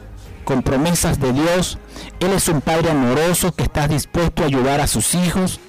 con 0.46 0.63
promesas 0.63 1.20
de 1.20 1.34
Dios, 1.34 1.77
Él 2.22 2.32
es 2.32 2.48
un 2.48 2.62
Padre 2.62 2.91
amoroso 2.91 3.53
que 3.53 3.63
está 3.63 3.88
dispuesto 3.88 4.43
a 4.43 4.46
ayudar 4.46 4.79
a 4.79 4.88
sus 4.88 5.13
hijos. 5.13 5.60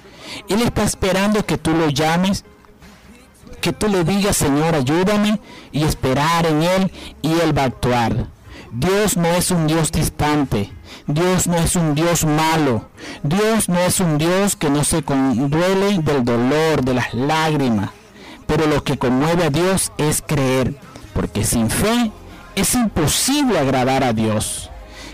Él 0.49 0.62
está 0.62 0.83
esperando 0.83 1.45
que 1.45 1.59
tú 1.59 1.73
lo 1.73 1.88
llames, 1.88 2.45
que 3.61 3.73
tú 3.73 3.88
le 3.88 4.05
digas, 4.05 4.37
Señor, 4.37 4.75
ayúdame 4.75 5.41
y 5.73 5.85
esperar 5.85 6.47
en 6.47 6.62
Él 6.62 6.93
y 7.23 7.33
Él 7.41 7.57
va 7.57 7.62
a 7.62 7.67
actuar. 7.67 8.26
Dios 8.73 9.17
no 9.17 9.29
es 9.29 9.50
un 9.50 9.67
Dios 9.67 9.93
distante. 9.93 10.73
Dios 11.07 11.47
no 11.47 11.57
es 11.57 11.76
un 11.76 11.95
Dios 11.95 12.25
malo. 12.25 12.88
Dios 13.23 13.69
no 13.69 13.79
es 13.79 14.00
un 14.00 14.19
Dios 14.19 14.57
que 14.57 14.69
no 14.69 14.85
se 14.85 15.03
conduele 15.03 15.99
del 15.99 16.25
dolor, 16.25 16.85
de 16.85 16.95
las 16.95 17.14
lágrimas. 17.14 17.91
Pero 18.47 18.67
lo 18.67 18.83
que 18.83 18.99
conmueve 18.99 19.45
a 19.45 19.50
Dios 19.50 19.93
es 19.97 20.23
creer, 20.23 20.76
porque 21.14 21.45
sin 21.45 21.71
fe 21.71 22.11
es 22.57 22.75
imposible 22.75 23.59
agradar 23.59 24.03
a 24.03 24.12
Dios. 24.12 24.71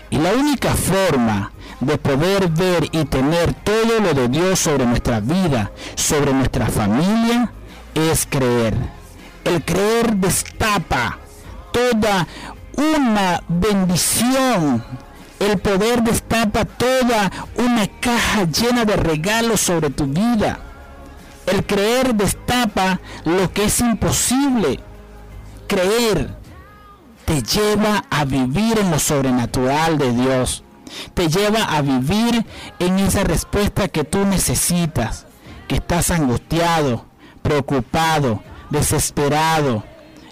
Y 0.09 0.17
la 0.17 0.33
única 0.33 0.73
forma 0.73 1.51
de 1.81 1.97
poder 1.97 2.47
ver 2.49 2.87
y 2.91 3.05
tener 3.05 3.53
todo 3.53 3.99
lo 3.99 4.13
de 4.13 4.29
Dios 4.29 4.59
sobre 4.59 4.85
nuestra 4.85 5.19
vida, 5.19 5.71
sobre 5.95 6.33
nuestra 6.33 6.67
familia, 6.67 7.51
es 7.93 8.25
creer. 8.29 8.75
El 9.43 9.63
creer 9.65 10.15
destapa 10.15 11.19
toda 11.71 12.27
una 12.77 13.43
bendición 13.47 14.83
el 15.41 15.57
poder 15.57 16.03
destapa 16.03 16.65
toda 16.65 17.31
una 17.55 17.87
caja 17.99 18.43
llena 18.43 18.85
de 18.85 18.95
regalos 18.95 19.59
sobre 19.59 19.89
tu 19.89 20.05
vida. 20.05 20.59
El 21.47 21.65
creer 21.65 22.13
destapa 22.13 22.99
lo 23.25 23.51
que 23.51 23.65
es 23.65 23.79
imposible. 23.79 24.79
Creer 25.65 26.29
te 27.25 27.41
lleva 27.41 28.05
a 28.11 28.23
vivir 28.23 28.77
en 28.77 28.91
lo 28.91 28.99
sobrenatural 28.99 29.97
de 29.97 30.11
Dios. 30.11 30.63
Te 31.13 31.29
lleva 31.29 31.63
a 31.63 31.81
vivir 31.81 32.45
en 32.79 32.99
esa 32.99 33.23
respuesta 33.23 33.87
que 33.87 34.03
tú 34.03 34.25
necesitas, 34.25 35.25
que 35.67 35.75
estás 35.75 36.11
angustiado, 36.11 37.05
preocupado, 37.41 38.41
desesperado. 38.69 39.83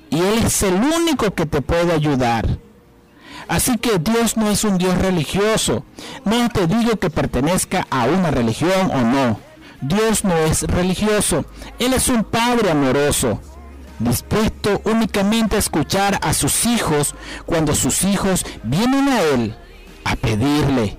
Y 0.09 0.19
Él 0.19 0.43
es 0.45 0.63
el 0.63 0.75
único 0.75 1.33
que 1.33 1.45
te 1.45 1.61
puede 1.61 1.93
ayudar. 1.93 2.47
Así 3.47 3.77
que 3.77 3.97
Dios 3.97 4.37
no 4.37 4.49
es 4.49 4.63
un 4.63 4.77
Dios 4.77 4.97
religioso. 4.97 5.83
No 6.25 6.49
te 6.49 6.67
digo 6.67 6.97
que 6.97 7.09
pertenezca 7.09 7.87
a 7.89 8.05
una 8.05 8.31
religión 8.31 8.91
o 8.91 9.01
no. 9.01 9.39
Dios 9.81 10.23
no 10.23 10.35
es 10.37 10.63
religioso. 10.63 11.45
Él 11.79 11.93
es 11.93 12.09
un 12.09 12.23
Padre 12.23 12.71
amoroso, 12.71 13.39
dispuesto 13.97 14.81
únicamente 14.83 15.55
a 15.55 15.59
escuchar 15.59 16.19
a 16.21 16.33
sus 16.33 16.65
hijos 16.65 17.15
cuando 17.45 17.75
sus 17.75 18.03
hijos 18.03 18.45
vienen 18.63 19.07
a 19.07 19.21
Él 19.21 19.55
a 20.09 20.15
pedirle. 20.15 20.97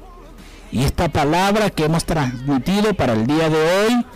Y 0.72 0.84
esta 0.84 1.08
palabra 1.08 1.70
que 1.70 1.84
hemos 1.84 2.04
transmitido 2.04 2.94
para 2.94 3.14
el 3.14 3.26
día 3.26 3.48
de 3.48 3.56
hoy, 3.56 4.06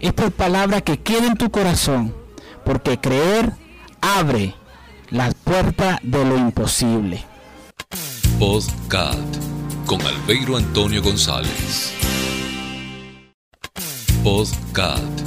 esta 0.00 0.30
palabra 0.30 0.80
que 0.80 0.98
queda 0.98 1.26
en 1.26 1.36
tu 1.36 1.50
corazón, 1.50 2.14
porque 2.64 2.98
creer 2.98 3.52
abre 4.00 4.54
la 5.10 5.30
puerta 5.44 5.98
de 6.02 6.24
lo 6.24 6.38
imposible. 6.38 7.22
Podcast 8.38 9.36
con 9.84 10.00
Albeiro 10.00 10.56
Antonio 10.56 11.02
González. 11.02 11.92
Podcast 14.24 15.20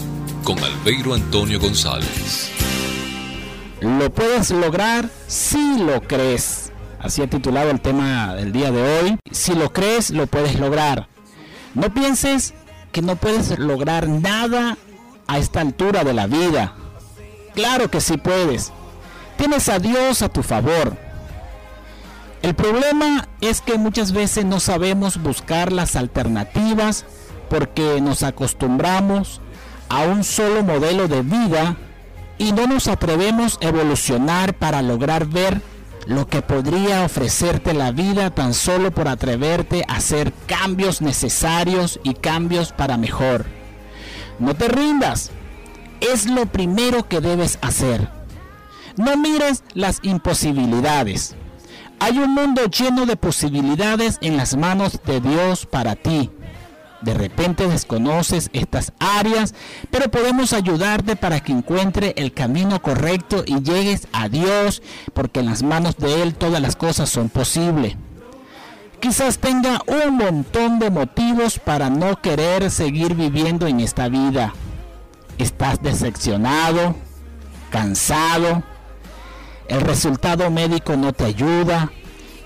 con 0.43 0.57
Albeiro 0.57 1.13
Antonio 1.13 1.59
González. 1.59 2.49
Lo 3.81 4.11
puedes 4.11 4.49
lograr 4.49 5.07
si 5.27 5.77
lo 5.77 6.01
crees. 6.01 6.62
Así 7.03 7.21
ha 7.21 7.29
titulado 7.29 7.69
el 7.69 7.81
tema 7.81 8.33
del 8.33 8.53
día 8.53 8.71
de 8.71 8.81
hoy. 8.81 9.19
Si 9.29 9.53
lo 9.53 9.73
crees, 9.73 10.09
lo 10.09 10.25
puedes 10.25 10.57
lograr. 10.57 11.09
No 11.73 11.93
pienses 11.93 12.53
que 12.93 13.01
no 13.01 13.17
puedes 13.17 13.59
lograr 13.59 14.07
nada 14.07 14.77
a 15.27 15.37
esta 15.37 15.59
altura 15.59 16.05
de 16.05 16.13
la 16.13 16.27
vida. 16.27 16.73
Claro 17.53 17.91
que 17.91 17.99
sí 17.99 18.15
puedes. 18.15 18.71
Tienes 19.35 19.67
a 19.67 19.79
Dios 19.79 20.21
a 20.21 20.29
tu 20.29 20.43
favor. 20.43 20.95
El 22.41 22.55
problema 22.55 23.27
es 23.41 23.59
que 23.59 23.77
muchas 23.77 24.13
veces 24.13 24.45
no 24.45 24.61
sabemos 24.61 25.21
buscar 25.21 25.73
las 25.73 25.97
alternativas 25.97 27.05
porque 27.49 27.99
nos 27.99 28.23
acostumbramos 28.23 29.41
a 29.89 30.03
un 30.03 30.23
solo 30.23 30.63
modelo 30.63 31.09
de 31.09 31.21
vida 31.21 31.75
y 32.37 32.53
no 32.53 32.65
nos 32.65 32.87
atrevemos 32.87 33.59
a 33.61 33.67
evolucionar 33.67 34.53
para 34.53 34.81
lograr 34.81 35.25
ver 35.25 35.61
lo 36.05 36.27
que 36.27 36.41
podría 36.41 37.03
ofrecerte 37.03 37.73
la 37.73 37.91
vida 37.91 38.29
tan 38.29 38.53
solo 38.53 38.91
por 38.91 39.07
atreverte 39.07 39.83
a 39.87 39.95
hacer 39.95 40.33
cambios 40.45 41.01
necesarios 41.01 41.99
y 42.03 42.13
cambios 42.13 42.71
para 42.71 42.97
mejor. 42.97 43.45
No 44.39 44.55
te 44.55 44.67
rindas, 44.67 45.31
es 46.01 46.25
lo 46.25 46.45
primero 46.45 47.07
que 47.07 47.21
debes 47.21 47.57
hacer. 47.61 48.09
No 48.97 49.17
mires 49.17 49.63
las 49.73 49.99
imposibilidades. 50.03 51.35
Hay 51.99 52.19
un 52.19 52.33
mundo 52.33 52.65
lleno 52.65 53.05
de 53.05 53.15
posibilidades 53.15 54.17
en 54.21 54.35
las 54.35 54.57
manos 54.57 54.99
de 55.05 55.21
Dios 55.21 55.65
para 55.65 55.95
ti. 55.95 56.29
De 57.03 57.13
repente 57.13 57.67
desconoces 57.67 58.49
estas 58.53 58.93
áreas, 58.97 59.53
pero 59.91 60.09
podemos 60.09 60.53
ayudarte 60.53 61.17
para 61.17 61.41
que 61.41 61.51
encuentre 61.51 62.13
el 62.15 62.31
camino 62.31 62.81
correcto 62.81 63.43
y 63.45 63.61
llegues 63.61 64.07
a 64.13 64.29
Dios, 64.29 64.81
porque 65.13 65.41
en 65.41 65.47
las 65.47 65.63
manos 65.63 65.97
de 65.97 66.21
Él 66.23 66.33
todas 66.33 66.61
las 66.61 66.77
cosas 66.77 67.09
son 67.09 67.27
posibles. 67.27 67.97
Quizás 69.01 69.39
tenga 69.39 69.81
un 69.85 70.15
montón 70.15 70.79
de 70.79 70.89
motivos 70.89 71.59
para 71.59 71.89
no 71.89 72.21
querer 72.21 72.71
seguir 72.71 73.15
viviendo 73.15 73.67
en 73.67 73.81
esta 73.81 74.07
vida. 74.07 74.53
Estás 75.37 75.83
decepcionado, 75.83 76.95
cansado, 77.69 78.63
el 79.67 79.81
resultado 79.81 80.49
médico 80.51 80.95
no 80.95 81.11
te 81.11 81.25
ayuda, 81.25 81.91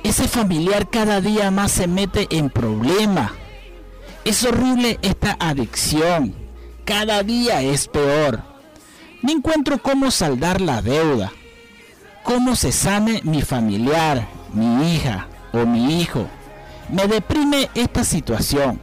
ese 0.03 0.27
familiar 0.27 0.89
cada 0.89 1.21
día 1.21 1.51
más 1.51 1.73
se 1.73 1.85
mete 1.85 2.25
en 2.31 2.49
problemas 2.49 3.31
es 4.27 4.43
horrible 4.43 4.99
esta 5.01 5.37
adicción. 5.39 6.35
Cada 6.83 7.23
día 7.23 7.61
es 7.61 7.87
peor. 7.87 8.41
No 9.21 9.31
encuentro 9.31 9.81
cómo 9.81 10.11
saldar 10.11 10.59
la 10.59 10.81
deuda. 10.81 11.31
Cómo 12.23 12.57
se 12.57 12.73
sane 12.73 13.21
mi 13.23 13.41
familiar, 13.41 14.27
mi 14.53 14.93
hija 14.93 15.27
o 15.53 15.65
mi 15.65 16.01
hijo. 16.01 16.27
Me 16.89 17.07
deprime 17.07 17.69
esta 17.73 18.03
situación. 18.03 18.81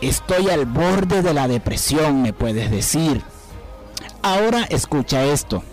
Estoy 0.00 0.48
al 0.48 0.64
borde 0.64 1.22
de 1.22 1.34
la 1.34 1.48
depresión, 1.48 2.22
me 2.22 2.32
puedes 2.32 2.70
decir. 2.70 3.20
Ahora 4.22 4.62
escucha 4.62 5.24
esto. 5.24 5.64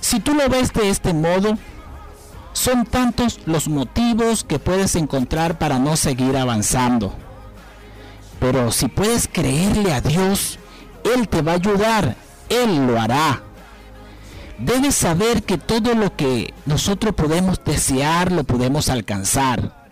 Si 0.00 0.20
tú 0.20 0.32
lo 0.32 0.48
ves 0.48 0.72
de 0.72 0.88
este 0.88 1.12
modo, 1.12 1.58
son 2.54 2.86
tantos 2.86 3.40
los 3.44 3.68
motivos 3.68 4.44
que 4.44 4.58
puedes 4.58 4.96
encontrar 4.96 5.58
para 5.58 5.78
no 5.78 5.96
seguir 5.96 6.38
avanzando. 6.38 7.25
Pero 8.40 8.70
si 8.70 8.88
puedes 8.88 9.28
creerle 9.30 9.92
a 9.92 10.00
Dios, 10.00 10.58
Él 11.04 11.28
te 11.28 11.42
va 11.42 11.52
a 11.52 11.56
ayudar, 11.56 12.16
Él 12.48 12.86
lo 12.86 13.00
hará. 13.00 13.42
Debes 14.58 14.94
saber 14.94 15.42
que 15.42 15.58
todo 15.58 15.94
lo 15.94 16.16
que 16.16 16.54
nosotros 16.64 17.14
podemos 17.14 17.62
desear 17.64 18.32
lo 18.32 18.44
podemos 18.44 18.88
alcanzar. 18.88 19.86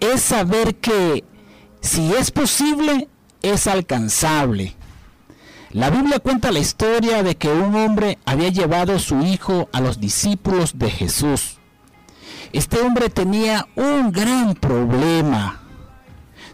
Es 0.00 0.20
saber 0.20 0.76
que 0.76 1.24
si 1.80 2.12
es 2.14 2.30
posible, 2.30 3.08
es 3.42 3.66
alcanzable. 3.66 4.74
La 5.70 5.90
Biblia 5.90 6.20
cuenta 6.20 6.52
la 6.52 6.60
historia 6.60 7.24
de 7.24 7.36
que 7.36 7.48
un 7.48 7.74
hombre 7.74 8.18
había 8.24 8.48
llevado 8.48 8.94
a 8.94 9.00
su 9.00 9.20
hijo 9.22 9.68
a 9.72 9.80
los 9.80 10.00
discípulos 10.00 10.78
de 10.78 10.88
Jesús. 10.88 11.58
Este 12.52 12.80
hombre 12.80 13.10
tenía 13.10 13.66
un 13.74 14.12
gran 14.12 14.54
problema 14.54 15.63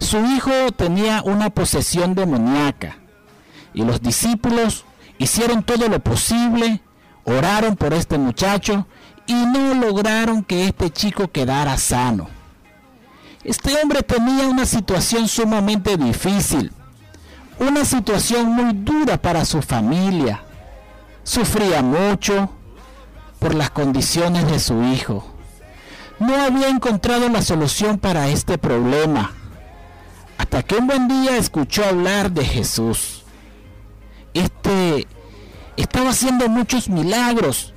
su 0.01 0.19
hijo 0.25 0.73
tenía 0.75 1.23
una 1.23 1.51
posesión 1.51 2.15
demoníaca 2.15 2.97
y 3.75 3.85
los 3.85 4.03
discípulos 4.03 4.85
hicieron 5.19 5.63
todo 5.63 5.89
lo 5.89 6.01
posible, 6.01 6.81
oraron 7.25 7.77
por 7.77 7.93
este 7.93 8.19
muchacho 8.19 8.87
y 9.27 9.35
no 9.35 9.75
lograron 9.75 10.43
que 10.43 10.65
este 10.65 10.91
chico 10.91 11.31
quedara 11.31 11.77
sano. 11.77 12.29
Este 13.45 13.75
hombre 13.81 14.03
tenía 14.03 14.49
una 14.49 14.67
situación 14.67 15.29
sumamente 15.29 15.97
difícil, 15.97 16.73
una 17.59 17.85
situación 17.85 18.47
muy 18.47 18.73
dura 18.75 19.21
para 19.21 19.45
su 19.45 19.63
familia. 19.63 20.43
Sufría 21.23 21.83
mucho 21.83 22.51
por 23.39 23.55
las 23.55 23.71
condiciones 23.71 24.51
de 24.51 24.59
su 24.59 24.83
hijo. 24.83 25.25
No 26.19 26.35
había 26.35 26.69
encontrado 26.69 27.29
la 27.29 27.43
solución 27.43 27.99
para 27.99 28.29
este 28.29 28.59
problema 28.59 29.35
hasta 30.41 30.63
que 30.63 30.77
un 30.77 30.87
buen 30.87 31.07
día 31.07 31.37
escuchó 31.37 31.85
hablar 31.85 32.31
de 32.31 32.47
Jesús. 32.47 33.25
Este 34.33 35.07
estaba 35.77 36.11
haciendo 36.11 36.49
muchos 36.49 36.89
milagros 36.89 37.75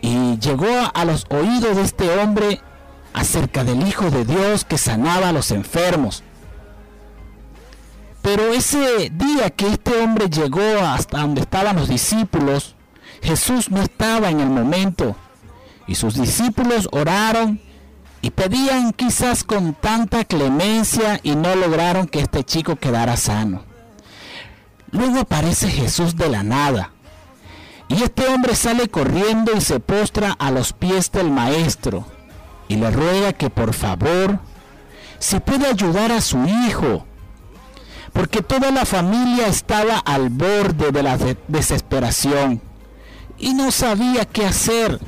y 0.00 0.38
llegó 0.38 0.68
a 0.94 1.04
los 1.04 1.26
oídos 1.30 1.74
de 1.74 1.82
este 1.82 2.08
hombre 2.18 2.60
acerca 3.14 3.64
del 3.64 3.84
Hijo 3.84 4.12
de 4.12 4.24
Dios 4.24 4.64
que 4.64 4.78
sanaba 4.78 5.30
a 5.30 5.32
los 5.32 5.50
enfermos. 5.50 6.22
Pero 8.22 8.52
ese 8.52 9.10
día 9.10 9.50
que 9.50 9.66
este 9.66 10.00
hombre 10.00 10.30
llegó 10.30 10.78
hasta 10.84 11.18
donde 11.18 11.40
estaban 11.40 11.74
los 11.74 11.88
discípulos, 11.88 12.76
Jesús 13.22 13.72
no 13.72 13.82
estaba 13.82 14.30
en 14.30 14.38
el 14.38 14.50
momento 14.50 15.16
y 15.88 15.96
sus 15.96 16.14
discípulos 16.14 16.88
oraron 16.92 17.60
y 18.20 18.30
pedían 18.30 18.92
quizás 18.92 19.44
con 19.44 19.74
tanta 19.74 20.24
clemencia 20.24 21.20
y 21.22 21.36
no 21.36 21.54
lograron 21.54 22.06
que 22.06 22.20
este 22.20 22.44
chico 22.44 22.76
quedara 22.76 23.16
sano. 23.16 23.62
Luego 24.90 25.20
aparece 25.20 25.68
Jesús 25.68 26.16
de 26.16 26.28
la 26.28 26.42
nada. 26.42 26.92
Y 27.88 28.02
este 28.02 28.26
hombre 28.26 28.54
sale 28.54 28.88
corriendo 28.88 29.52
y 29.56 29.60
se 29.60 29.80
postra 29.80 30.32
a 30.32 30.50
los 30.50 30.72
pies 30.72 31.10
del 31.10 31.30
maestro 31.30 32.06
y 32.68 32.76
le 32.76 32.90
ruega 32.90 33.32
que 33.32 33.48
por 33.48 33.72
favor 33.72 34.38
se 35.18 35.40
pueda 35.40 35.70
ayudar 35.70 36.12
a 36.12 36.20
su 36.20 36.38
hijo, 36.46 37.04
porque 38.12 38.42
toda 38.42 38.70
la 38.70 38.84
familia 38.84 39.46
estaba 39.46 39.98
al 39.98 40.28
borde 40.28 40.92
de 40.92 41.02
la 41.02 41.18
desesperación 41.48 42.60
y 43.38 43.54
no 43.54 43.70
sabía 43.70 44.24
qué 44.26 44.46
hacer. 44.46 45.00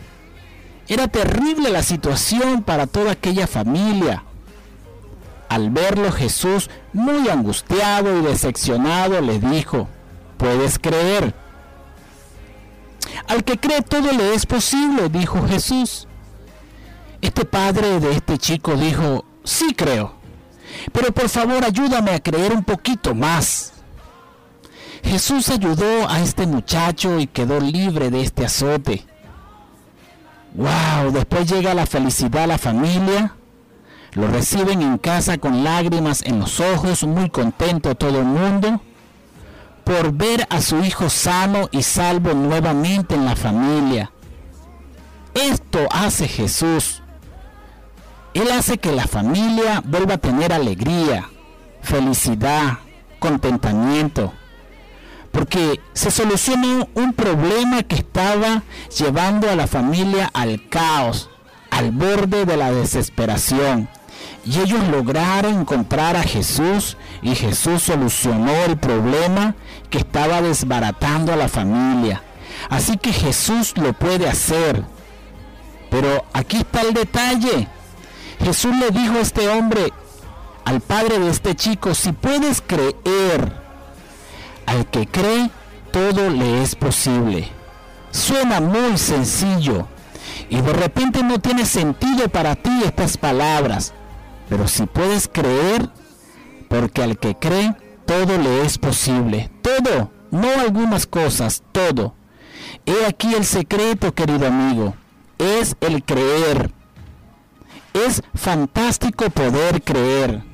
Era 0.90 1.06
terrible 1.06 1.70
la 1.70 1.84
situación 1.84 2.64
para 2.64 2.88
toda 2.88 3.12
aquella 3.12 3.46
familia. 3.46 4.24
Al 5.48 5.70
verlo 5.70 6.10
Jesús, 6.10 6.68
muy 6.92 7.28
angustiado 7.28 8.18
y 8.18 8.22
decepcionado, 8.22 9.20
le 9.20 9.38
dijo, 9.38 9.86
¿puedes 10.36 10.80
creer? 10.80 11.32
Al 13.28 13.44
que 13.44 13.56
cree 13.56 13.82
todo 13.82 14.10
le 14.10 14.34
es 14.34 14.46
posible, 14.46 15.08
dijo 15.08 15.46
Jesús. 15.46 16.08
Este 17.20 17.44
padre 17.44 18.00
de 18.00 18.10
este 18.10 18.36
chico 18.36 18.74
dijo, 18.74 19.24
sí 19.44 19.74
creo, 19.76 20.14
pero 20.90 21.12
por 21.12 21.28
favor 21.28 21.64
ayúdame 21.64 22.10
a 22.10 22.20
creer 22.20 22.52
un 22.52 22.64
poquito 22.64 23.14
más. 23.14 23.74
Jesús 25.04 25.50
ayudó 25.50 26.08
a 26.08 26.18
este 26.18 26.48
muchacho 26.48 27.20
y 27.20 27.28
quedó 27.28 27.60
libre 27.60 28.10
de 28.10 28.22
este 28.22 28.44
azote. 28.44 29.06
Wow, 30.54 31.12
después 31.12 31.50
llega 31.50 31.74
la 31.74 31.86
felicidad 31.86 32.44
a 32.44 32.48
la 32.48 32.58
familia. 32.58 33.34
Lo 34.12 34.26
reciben 34.26 34.82
en 34.82 34.98
casa 34.98 35.38
con 35.38 35.62
lágrimas 35.62 36.22
en 36.22 36.40
los 36.40 36.58
ojos, 36.60 37.04
muy 37.04 37.30
contento 37.30 37.94
todo 37.94 38.18
el 38.18 38.26
mundo 38.26 38.80
por 39.90 40.12
ver 40.12 40.46
a 40.50 40.60
su 40.60 40.78
hijo 40.84 41.10
sano 41.10 41.68
y 41.72 41.82
salvo 41.82 42.32
nuevamente 42.32 43.16
en 43.16 43.24
la 43.24 43.34
familia. 43.34 44.12
Esto 45.34 45.88
hace 45.90 46.28
Jesús. 46.28 47.02
Él 48.34 48.52
hace 48.52 48.78
que 48.78 48.92
la 48.92 49.08
familia 49.08 49.82
vuelva 49.84 50.14
a 50.14 50.18
tener 50.18 50.52
alegría, 50.52 51.28
felicidad, 51.82 52.78
contentamiento. 53.18 54.32
Porque 55.30 55.80
se 55.92 56.10
solucionó 56.10 56.88
un 56.94 57.12
problema 57.12 57.82
que 57.82 57.96
estaba 57.96 58.62
llevando 58.96 59.48
a 59.48 59.56
la 59.56 59.66
familia 59.66 60.30
al 60.32 60.68
caos, 60.68 61.30
al 61.70 61.92
borde 61.92 62.44
de 62.44 62.56
la 62.56 62.72
desesperación. 62.72 63.88
Y 64.44 64.58
ellos 64.58 64.86
lograron 64.88 65.60
encontrar 65.60 66.16
a 66.16 66.22
Jesús 66.22 66.96
y 67.22 67.34
Jesús 67.34 67.82
solucionó 67.82 68.52
el 68.64 68.78
problema 68.78 69.54
que 69.90 69.98
estaba 69.98 70.40
desbaratando 70.40 71.32
a 71.32 71.36
la 71.36 71.48
familia. 71.48 72.22
Así 72.68 72.96
que 72.96 73.12
Jesús 73.12 73.74
lo 73.76 73.92
puede 73.92 74.28
hacer. 74.28 74.84
Pero 75.90 76.24
aquí 76.32 76.58
está 76.58 76.82
el 76.82 76.94
detalle. 76.94 77.68
Jesús 78.42 78.74
le 78.76 78.90
dijo 78.90 79.14
a 79.14 79.20
este 79.20 79.48
hombre, 79.48 79.92
al 80.64 80.80
padre 80.80 81.18
de 81.18 81.30
este 81.30 81.54
chico, 81.54 81.94
si 81.94 82.12
puedes 82.12 82.62
creer, 82.62 83.69
al 84.70 84.86
que 84.86 85.04
cree, 85.04 85.50
todo 85.90 86.30
le 86.30 86.62
es 86.62 86.76
posible. 86.76 87.48
Suena 88.12 88.60
muy 88.60 88.96
sencillo 88.98 89.88
y 90.48 90.60
de 90.60 90.72
repente 90.72 91.24
no 91.24 91.40
tiene 91.40 91.66
sentido 91.66 92.28
para 92.28 92.54
ti 92.54 92.70
estas 92.84 93.16
palabras, 93.16 93.92
pero 94.48 94.68
si 94.68 94.86
puedes 94.86 95.26
creer, 95.26 95.90
porque 96.68 97.02
al 97.02 97.18
que 97.18 97.34
cree, 97.34 97.74
todo 98.06 98.38
le 98.38 98.64
es 98.64 98.78
posible. 98.78 99.50
Todo, 99.60 100.12
no 100.30 100.48
algunas 100.60 101.04
cosas, 101.04 101.64
todo. 101.72 102.14
He 102.86 103.06
aquí 103.06 103.34
el 103.34 103.44
secreto, 103.44 104.14
querido 104.14 104.46
amigo, 104.46 104.94
es 105.38 105.74
el 105.80 106.04
creer. 106.04 106.70
Es 107.92 108.22
fantástico 108.34 109.30
poder 109.30 109.82
creer, 109.82 110.44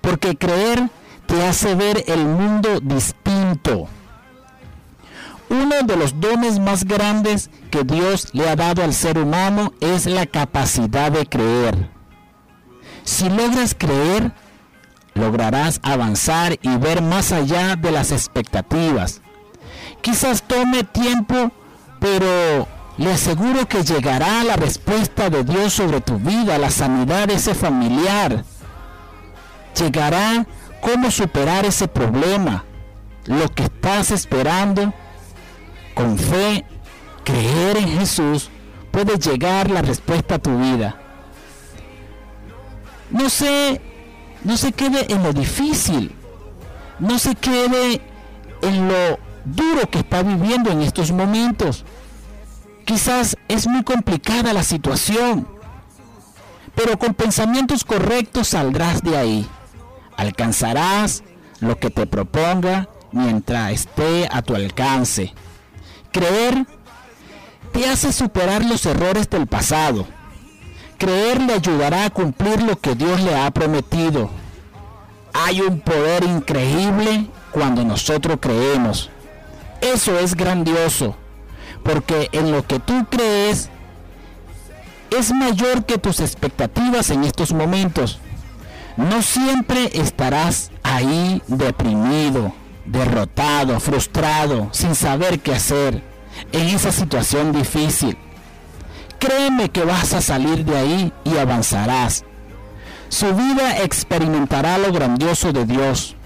porque 0.00 0.36
creer 0.36 0.88
te 1.26 1.44
hace 1.44 1.74
ver 1.74 2.04
el 2.06 2.24
mundo 2.24 2.80
distinto. 2.80 3.88
Uno 5.48 5.82
de 5.84 5.96
los 5.96 6.20
dones 6.20 6.58
más 6.58 6.84
grandes 6.84 7.50
que 7.70 7.84
Dios 7.84 8.28
le 8.32 8.48
ha 8.48 8.56
dado 8.56 8.82
al 8.82 8.92
ser 8.92 9.18
humano 9.18 9.72
es 9.80 10.06
la 10.06 10.26
capacidad 10.26 11.12
de 11.12 11.26
creer. 11.26 11.88
Si 13.04 13.28
logras 13.28 13.74
creer, 13.78 14.32
lograrás 15.14 15.80
avanzar 15.82 16.58
y 16.62 16.76
ver 16.78 17.00
más 17.00 17.30
allá 17.30 17.76
de 17.76 17.92
las 17.92 18.10
expectativas. 18.10 19.20
Quizás 20.00 20.42
tome 20.42 20.82
tiempo, 20.82 21.52
pero 22.00 22.66
le 22.98 23.12
aseguro 23.12 23.66
que 23.66 23.84
llegará 23.84 24.42
la 24.42 24.56
respuesta 24.56 25.30
de 25.30 25.44
Dios 25.44 25.72
sobre 25.72 26.00
tu 26.00 26.18
vida, 26.18 26.58
la 26.58 26.70
sanidad 26.70 27.28
de 27.28 27.34
ese 27.34 27.54
familiar. 27.54 28.44
Llegará 29.78 30.46
cómo 30.86 31.10
superar 31.10 31.66
ese 31.66 31.88
problema, 31.88 32.64
lo 33.24 33.48
que 33.48 33.64
estás 33.64 34.12
esperando. 34.12 34.94
Con 35.94 36.16
fe, 36.16 36.64
creer 37.24 37.78
en 37.78 37.98
Jesús, 37.98 38.50
puede 38.92 39.18
llegar 39.18 39.68
la 39.68 39.82
respuesta 39.82 40.36
a 40.36 40.38
tu 40.38 40.56
vida. 40.56 40.96
No 43.10 43.28
sé, 43.28 43.80
no 44.44 44.56
se 44.56 44.70
quede 44.70 45.12
en 45.12 45.24
lo 45.24 45.32
difícil, 45.32 46.14
no 47.00 47.18
se 47.18 47.34
quede 47.34 48.00
en 48.62 48.86
lo 48.86 49.18
duro 49.44 49.90
que 49.90 49.98
está 49.98 50.22
viviendo 50.22 50.70
en 50.70 50.82
estos 50.82 51.10
momentos. 51.10 51.84
Quizás 52.84 53.36
es 53.48 53.66
muy 53.66 53.82
complicada 53.82 54.52
la 54.52 54.62
situación, 54.62 55.48
pero 56.76 56.96
con 56.96 57.14
pensamientos 57.14 57.82
correctos 57.82 58.48
saldrás 58.48 59.02
de 59.02 59.16
ahí. 59.16 59.48
Alcanzarás 60.16 61.22
lo 61.60 61.78
que 61.78 61.90
te 61.90 62.06
proponga 62.06 62.88
mientras 63.12 63.72
esté 63.72 64.28
a 64.30 64.42
tu 64.42 64.54
alcance. 64.54 65.34
Creer 66.12 66.66
te 67.72 67.88
hace 67.88 68.12
superar 68.12 68.64
los 68.64 68.86
errores 68.86 69.28
del 69.28 69.46
pasado. 69.46 70.06
Creer 70.98 71.42
le 71.42 71.54
ayudará 71.54 72.06
a 72.06 72.10
cumplir 72.10 72.62
lo 72.62 72.78
que 72.78 72.94
Dios 72.94 73.20
le 73.20 73.34
ha 73.36 73.50
prometido. 73.50 74.30
Hay 75.32 75.60
un 75.60 75.80
poder 75.80 76.24
increíble 76.24 77.26
cuando 77.52 77.84
nosotros 77.84 78.38
creemos. 78.40 79.10
Eso 79.82 80.18
es 80.18 80.34
grandioso 80.34 81.16
porque 81.86 82.28
en 82.32 82.50
lo 82.50 82.66
que 82.66 82.80
tú 82.80 83.06
crees 83.08 83.70
es 85.16 85.32
mayor 85.32 85.84
que 85.84 85.98
tus 85.98 86.20
expectativas 86.20 87.10
en 87.10 87.22
estos 87.22 87.52
momentos. 87.52 88.18
No 88.96 89.22
siempre 89.22 89.90
estarás 89.92 90.70
ahí 90.82 91.42
deprimido, 91.46 92.52
derrotado, 92.86 93.78
frustrado, 93.78 94.68
sin 94.72 94.94
saber 94.94 95.40
qué 95.40 95.54
hacer 95.54 96.02
en 96.52 96.68
esa 96.68 96.92
situación 96.92 97.52
difícil. 97.52 98.16
Créeme 99.18 99.70
que 99.70 99.84
vas 99.84 100.12
a 100.14 100.22
salir 100.22 100.64
de 100.64 100.76
ahí 100.76 101.12
y 101.24 101.36
avanzarás. 101.36 102.24
Su 103.08 103.34
vida 103.34 103.82
experimentará 103.82 104.78
lo 104.78 104.92
grandioso 104.92 105.52
de 105.52 105.66
Dios 105.66 106.16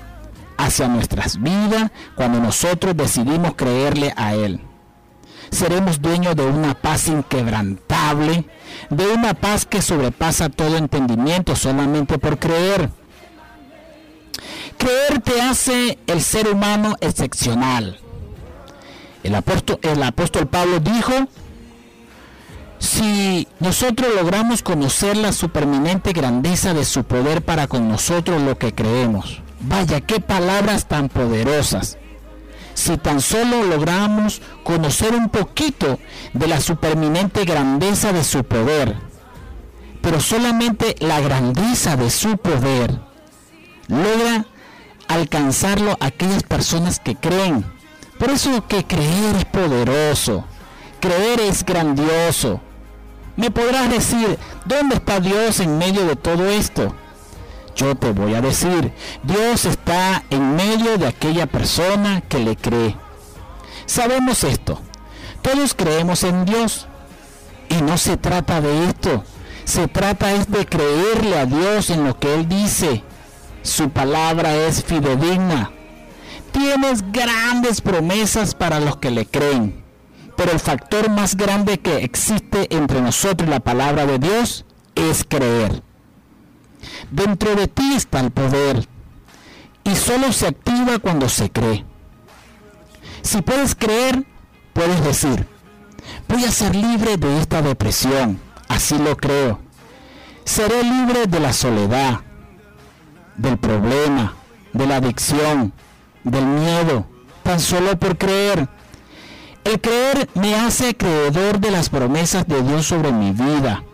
hacia 0.56 0.88
nuestras 0.88 1.40
vidas 1.40 1.90
cuando 2.14 2.40
nosotros 2.40 2.96
decidimos 2.96 3.54
creerle 3.56 4.12
a 4.16 4.34
Él 4.34 4.60
seremos 5.50 6.00
dueños 6.00 6.36
de 6.36 6.44
una 6.44 6.74
paz 6.74 7.08
inquebrantable, 7.08 8.46
de 8.88 9.06
una 9.08 9.34
paz 9.34 9.66
que 9.66 9.82
sobrepasa 9.82 10.48
todo 10.48 10.76
entendimiento 10.76 11.54
solamente 11.56 12.18
por 12.18 12.38
creer. 12.38 12.90
Creer 14.78 15.20
te 15.20 15.42
hace 15.42 15.98
el 16.06 16.22
ser 16.22 16.48
humano 16.48 16.96
excepcional. 17.00 17.98
El 19.22 19.34
apóstol, 19.34 19.78
el 19.82 20.02
apóstol 20.02 20.46
Pablo 20.46 20.80
dijo, 20.80 21.12
si 22.78 23.46
nosotros 23.58 24.10
logramos 24.16 24.62
conocer 24.62 25.18
la 25.18 25.32
superminente 25.32 26.12
grandeza 26.12 26.72
de 26.72 26.86
su 26.86 27.04
poder 27.04 27.42
para 27.42 27.66
con 27.66 27.88
nosotros 27.88 28.40
lo 28.40 28.56
que 28.56 28.74
creemos, 28.74 29.42
vaya, 29.60 30.00
qué 30.00 30.20
palabras 30.20 30.86
tan 30.86 31.10
poderosas 31.10 31.98
si 32.80 32.96
tan 32.96 33.20
solo 33.20 33.62
logramos 33.62 34.40
conocer 34.64 35.14
un 35.14 35.28
poquito 35.28 35.98
de 36.32 36.46
la 36.46 36.60
superminente 36.60 37.44
grandeza 37.44 38.12
de 38.12 38.24
su 38.24 38.42
poder. 38.44 38.96
Pero 40.00 40.20
solamente 40.20 40.96
la 40.98 41.20
grandeza 41.20 41.96
de 41.96 42.10
su 42.10 42.38
poder 42.38 42.98
logra 43.88 44.46
alcanzarlo 45.08 45.96
aquellas 46.00 46.42
personas 46.42 47.00
que 47.00 47.16
creen. 47.16 47.64
Por 48.18 48.30
eso 48.30 48.66
que 48.66 48.84
creer 48.84 49.36
es 49.36 49.44
poderoso, 49.44 50.44
creer 51.00 51.40
es 51.40 51.64
grandioso. 51.64 52.60
Me 53.36 53.50
podrás 53.50 53.90
decir, 53.90 54.38
¿dónde 54.64 54.96
está 54.96 55.20
Dios 55.20 55.60
en 55.60 55.78
medio 55.78 56.06
de 56.06 56.16
todo 56.16 56.48
esto? 56.48 56.94
Yo 57.74 57.94
te 57.94 58.12
voy 58.12 58.34
a 58.34 58.40
decir, 58.40 58.92
Dios 59.22 59.64
está 59.64 60.24
en 60.30 60.56
medio 60.56 60.98
de 60.98 61.06
aquella 61.06 61.46
persona 61.46 62.20
que 62.22 62.38
le 62.38 62.56
cree. 62.56 62.96
Sabemos 63.86 64.44
esto, 64.44 64.80
todos 65.42 65.74
creemos 65.74 66.22
en 66.24 66.44
Dios 66.44 66.86
y 67.68 67.82
no 67.82 67.98
se 67.98 68.16
trata 68.16 68.60
de 68.60 68.86
esto, 68.86 69.24
se 69.64 69.88
trata 69.88 70.32
es 70.32 70.50
de 70.50 70.66
creerle 70.66 71.38
a 71.38 71.46
Dios 71.46 71.90
en 71.90 72.04
lo 72.04 72.18
que 72.18 72.34
Él 72.34 72.48
dice. 72.48 73.02
Su 73.62 73.90
palabra 73.90 74.54
es 74.56 74.82
fidedigna. 74.82 75.70
Tienes 76.52 77.12
grandes 77.12 77.80
promesas 77.80 78.54
para 78.54 78.80
los 78.80 78.96
que 78.96 79.10
le 79.10 79.26
creen, 79.26 79.84
pero 80.36 80.50
el 80.52 80.58
factor 80.58 81.08
más 81.10 81.36
grande 81.36 81.78
que 81.78 81.98
existe 81.98 82.74
entre 82.74 83.00
nosotros 83.00 83.46
y 83.46 83.50
la 83.50 83.60
palabra 83.60 84.06
de 84.06 84.18
Dios 84.18 84.64
es 84.94 85.24
creer. 85.28 85.82
Dentro 87.10 87.54
de 87.54 87.68
ti 87.68 87.94
está 87.94 88.20
el 88.20 88.30
poder 88.30 88.86
y 89.84 89.96
solo 89.96 90.32
se 90.32 90.46
activa 90.46 90.98
cuando 90.98 91.28
se 91.28 91.50
cree. 91.50 91.84
Si 93.22 93.42
puedes 93.42 93.74
creer, 93.74 94.24
puedes 94.72 95.02
decir, 95.04 95.46
voy 96.28 96.44
a 96.44 96.50
ser 96.50 96.74
libre 96.74 97.16
de 97.16 97.40
esta 97.40 97.62
depresión, 97.62 98.40
así 98.68 98.96
lo 98.98 99.16
creo. 99.16 99.60
Seré 100.44 100.82
libre 100.82 101.26
de 101.26 101.40
la 101.40 101.52
soledad, 101.52 102.20
del 103.36 103.58
problema, 103.58 104.34
de 104.72 104.86
la 104.86 104.96
adicción, 104.96 105.72
del 106.24 106.46
miedo, 106.46 107.06
tan 107.42 107.60
solo 107.60 107.98
por 107.98 108.16
creer. 108.16 108.68
El 109.64 109.80
creer 109.80 110.28
me 110.34 110.54
hace 110.54 110.96
creedor 110.96 111.60
de 111.60 111.70
las 111.70 111.90
promesas 111.90 112.46
de 112.46 112.62
Dios 112.62 112.86
sobre 112.86 113.12
mi 113.12 113.32
vida 113.32 113.84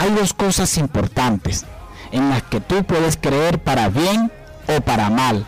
hay 0.00 0.12
dos 0.12 0.32
cosas 0.32 0.78
importantes 0.78 1.66
en 2.10 2.30
las 2.30 2.42
que 2.44 2.58
tú 2.62 2.84
puedes 2.84 3.18
creer 3.18 3.58
para 3.58 3.90
bien 3.90 4.32
o 4.66 4.80
para 4.80 5.10
mal. 5.10 5.44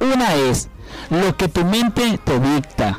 Una 0.00 0.34
es 0.34 0.68
lo 1.08 1.36
que 1.36 1.46
tu 1.46 1.64
mente 1.64 2.18
te 2.24 2.40
dicta 2.40 2.98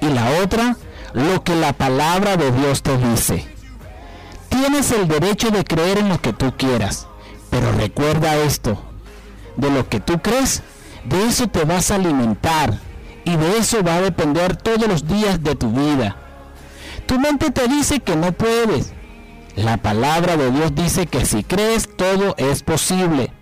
y 0.00 0.06
la 0.06 0.42
otra 0.42 0.76
lo 1.12 1.44
que 1.44 1.54
la 1.54 1.72
palabra 1.72 2.36
de 2.36 2.50
Dios 2.50 2.82
te 2.82 2.98
dice. 2.98 3.46
Tienes 4.48 4.90
el 4.90 5.06
derecho 5.06 5.52
de 5.52 5.62
creer 5.62 5.98
en 5.98 6.08
lo 6.08 6.20
que 6.20 6.32
tú 6.32 6.52
quieras, 6.56 7.06
pero 7.48 7.70
recuerda 7.70 8.34
esto, 8.38 8.76
de 9.56 9.70
lo 9.70 9.88
que 9.88 10.00
tú 10.00 10.18
crees 10.20 10.64
de 11.04 11.28
eso 11.28 11.46
te 11.46 11.64
vas 11.64 11.92
a 11.92 11.94
alimentar 11.94 12.80
y 13.24 13.36
de 13.36 13.58
eso 13.58 13.84
va 13.84 13.94
a 13.94 14.00
depender 14.00 14.56
todos 14.56 14.88
los 14.88 15.06
días 15.06 15.44
de 15.44 15.54
tu 15.54 15.70
vida. 15.70 16.16
Tu 17.06 17.20
mente 17.20 17.52
te 17.52 17.68
dice 17.68 18.00
que 18.00 18.16
no 18.16 18.32
puedes. 18.32 18.97
La 19.58 19.76
palabra 19.76 20.36
de 20.36 20.52
Dios 20.52 20.72
dice 20.72 21.08
que 21.08 21.26
si 21.26 21.42
crees 21.42 21.88
todo 21.96 22.36
es 22.38 22.62
posible. 22.62 23.32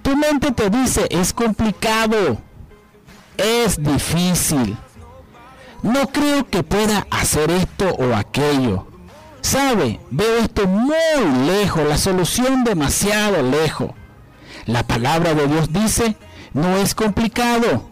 Tu 0.00 0.16
mente 0.16 0.52
te 0.52 0.70
dice 0.70 1.06
es 1.10 1.34
complicado, 1.34 2.38
es 3.36 3.76
difícil. 3.76 4.78
No 5.82 6.06
creo 6.06 6.48
que 6.48 6.62
pueda 6.62 7.06
hacer 7.10 7.50
esto 7.50 7.90
o 7.90 8.14
aquello. 8.14 8.86
Sabe, 9.42 10.00
veo 10.10 10.38
esto 10.38 10.66
muy 10.66 11.44
lejos, 11.46 11.86
la 11.86 11.98
solución 11.98 12.64
demasiado 12.64 13.42
lejos. 13.42 13.90
La 14.64 14.82
palabra 14.82 15.34
de 15.34 15.46
Dios 15.46 15.70
dice, 15.70 16.16
no 16.54 16.78
es 16.78 16.94
complicado, 16.94 17.90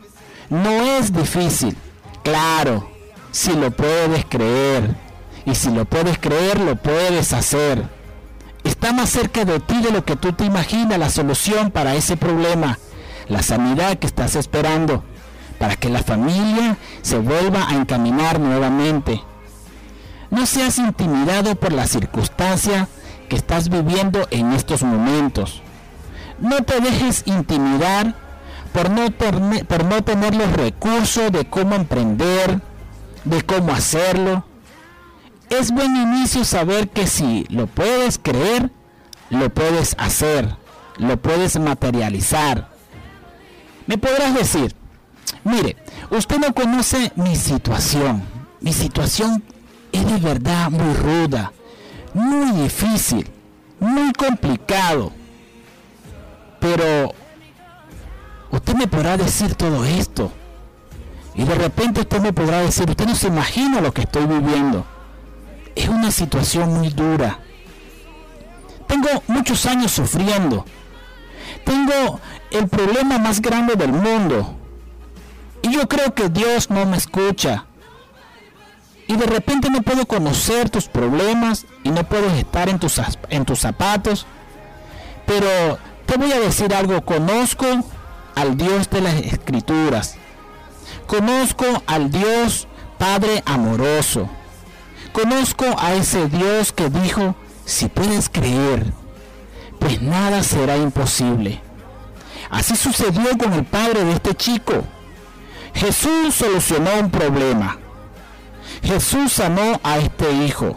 no 0.48 0.70
es 0.96 1.12
difícil. 1.12 1.76
Claro, 2.22 2.88
si 3.30 3.52
lo 3.52 3.70
puedes 3.70 4.24
creer. 4.24 5.07
Y 5.50 5.54
si 5.54 5.70
lo 5.70 5.86
puedes 5.86 6.18
creer, 6.18 6.60
lo 6.60 6.76
puedes 6.76 7.32
hacer. 7.32 7.82
Está 8.64 8.92
más 8.92 9.08
cerca 9.08 9.46
de 9.46 9.60
ti 9.60 9.80
de 9.80 9.90
lo 9.90 10.04
que 10.04 10.14
tú 10.14 10.34
te 10.34 10.44
imaginas 10.44 10.98
la 10.98 11.08
solución 11.08 11.70
para 11.70 11.94
ese 11.94 12.18
problema, 12.18 12.78
la 13.28 13.42
sanidad 13.42 13.98
que 13.98 14.06
estás 14.06 14.36
esperando, 14.36 15.04
para 15.58 15.76
que 15.76 15.88
la 15.88 16.02
familia 16.02 16.76
se 17.00 17.18
vuelva 17.18 17.66
a 17.66 17.74
encaminar 17.76 18.40
nuevamente. 18.40 19.22
No 20.30 20.44
seas 20.44 20.76
intimidado 20.76 21.54
por 21.54 21.72
la 21.72 21.86
circunstancia 21.86 22.86
que 23.30 23.36
estás 23.36 23.70
viviendo 23.70 24.28
en 24.30 24.52
estos 24.52 24.82
momentos. 24.82 25.62
No 26.40 26.62
te 26.62 26.78
dejes 26.80 27.22
intimidar 27.24 28.14
por 28.74 28.90
no, 28.90 29.10
por 29.10 29.84
no 29.84 30.02
tener 30.04 30.34
los 30.34 30.52
recursos 30.52 31.32
de 31.32 31.46
cómo 31.46 31.74
emprender, 31.74 32.60
de 33.24 33.40
cómo 33.40 33.72
hacerlo. 33.72 34.44
Es 35.50 35.70
buen 35.70 35.96
inicio 35.96 36.44
saber 36.44 36.90
que 36.90 37.06
si 37.06 37.44
lo 37.48 37.66
puedes 37.66 38.18
creer, 38.18 38.70
lo 39.30 39.48
puedes 39.48 39.96
hacer, 39.98 40.56
lo 40.98 41.16
puedes 41.16 41.58
materializar. 41.58 42.68
Me 43.86 43.96
podrás 43.96 44.34
decir, 44.34 44.74
mire, 45.44 45.76
usted 46.10 46.38
no 46.38 46.52
conoce 46.54 47.12
mi 47.16 47.34
situación. 47.34 48.22
Mi 48.60 48.74
situación 48.74 49.42
es 49.90 50.04
de 50.04 50.18
verdad 50.18 50.70
muy 50.70 50.92
ruda, 50.94 51.52
muy 52.12 52.52
difícil, 52.62 53.30
muy 53.80 54.12
complicado. 54.12 55.12
Pero 56.60 57.14
usted 58.50 58.74
me 58.74 58.86
podrá 58.86 59.16
decir 59.16 59.54
todo 59.54 59.86
esto. 59.86 60.30
Y 61.34 61.44
de 61.44 61.54
repente 61.54 62.00
usted 62.00 62.20
me 62.20 62.34
podrá 62.34 62.60
decir, 62.60 62.90
usted 62.90 63.06
no 63.06 63.14
se 63.14 63.28
imagina 63.28 63.80
lo 63.80 63.94
que 63.94 64.02
estoy 64.02 64.26
viviendo. 64.26 64.84
Es 65.78 65.88
una 65.88 66.10
situación 66.10 66.74
muy 66.76 66.88
dura. 66.88 67.38
Tengo 68.88 69.08
muchos 69.28 69.64
años 69.64 69.92
sufriendo. 69.92 70.64
Tengo 71.64 72.18
el 72.50 72.66
problema 72.66 73.18
más 73.18 73.40
grande 73.40 73.76
del 73.76 73.92
mundo. 73.92 74.56
Y 75.62 75.72
yo 75.72 75.86
creo 75.86 76.12
que 76.14 76.30
Dios 76.30 76.68
no 76.68 76.84
me 76.84 76.96
escucha 76.96 77.66
y 79.06 79.14
de 79.14 79.26
repente 79.26 79.70
no 79.70 79.82
puedo 79.82 80.04
conocer 80.04 80.68
tus 80.68 80.88
problemas 80.88 81.64
y 81.84 81.90
no 81.90 82.02
puedo 82.08 82.26
estar 82.34 82.68
en 82.68 82.80
tus, 82.80 83.00
en 83.30 83.44
tus 83.44 83.60
zapatos. 83.60 84.26
Pero 85.26 85.78
te 86.06 86.16
voy 86.16 86.32
a 86.32 86.40
decir 86.40 86.74
algo, 86.74 87.04
conozco 87.04 87.66
al 88.34 88.56
Dios 88.56 88.90
de 88.90 89.00
las 89.00 89.14
escrituras. 89.14 90.16
Conozco 91.06 91.66
al 91.86 92.10
Dios 92.10 92.66
Padre 92.98 93.44
amoroso. 93.46 94.28
Conozco 95.20 95.64
a 95.78 95.94
ese 95.94 96.28
Dios 96.28 96.72
que 96.72 96.90
dijo, 96.90 97.34
si 97.64 97.88
puedes 97.88 98.28
creer, 98.28 98.92
pues 99.80 100.00
nada 100.00 100.42
será 100.42 100.76
imposible. 100.76 101.60
Así 102.50 102.76
sucedió 102.76 103.36
con 103.36 103.52
el 103.52 103.64
padre 103.64 104.04
de 104.04 104.12
este 104.12 104.34
chico. 104.34 104.84
Jesús 105.74 106.34
solucionó 106.34 106.90
un 107.00 107.10
problema 107.10 107.78
Jesús 108.82 109.32
sanó 109.32 109.80
a 109.82 109.98
este 109.98 110.30
hijo. 110.32 110.76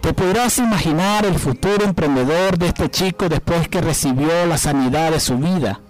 Te 0.00 0.12
podrás 0.12 0.58
imaginar 0.58 1.24
el 1.24 1.38
futuro 1.38 1.84
emprendedor 1.84 2.58
de 2.58 2.68
este 2.68 2.90
chico 2.90 3.28
después 3.28 3.68
que 3.68 3.80
recibió 3.80 4.46
la 4.46 4.58
sanidad 4.58 5.12
de 5.12 5.20
su 5.20 5.38
vida. 5.38 5.80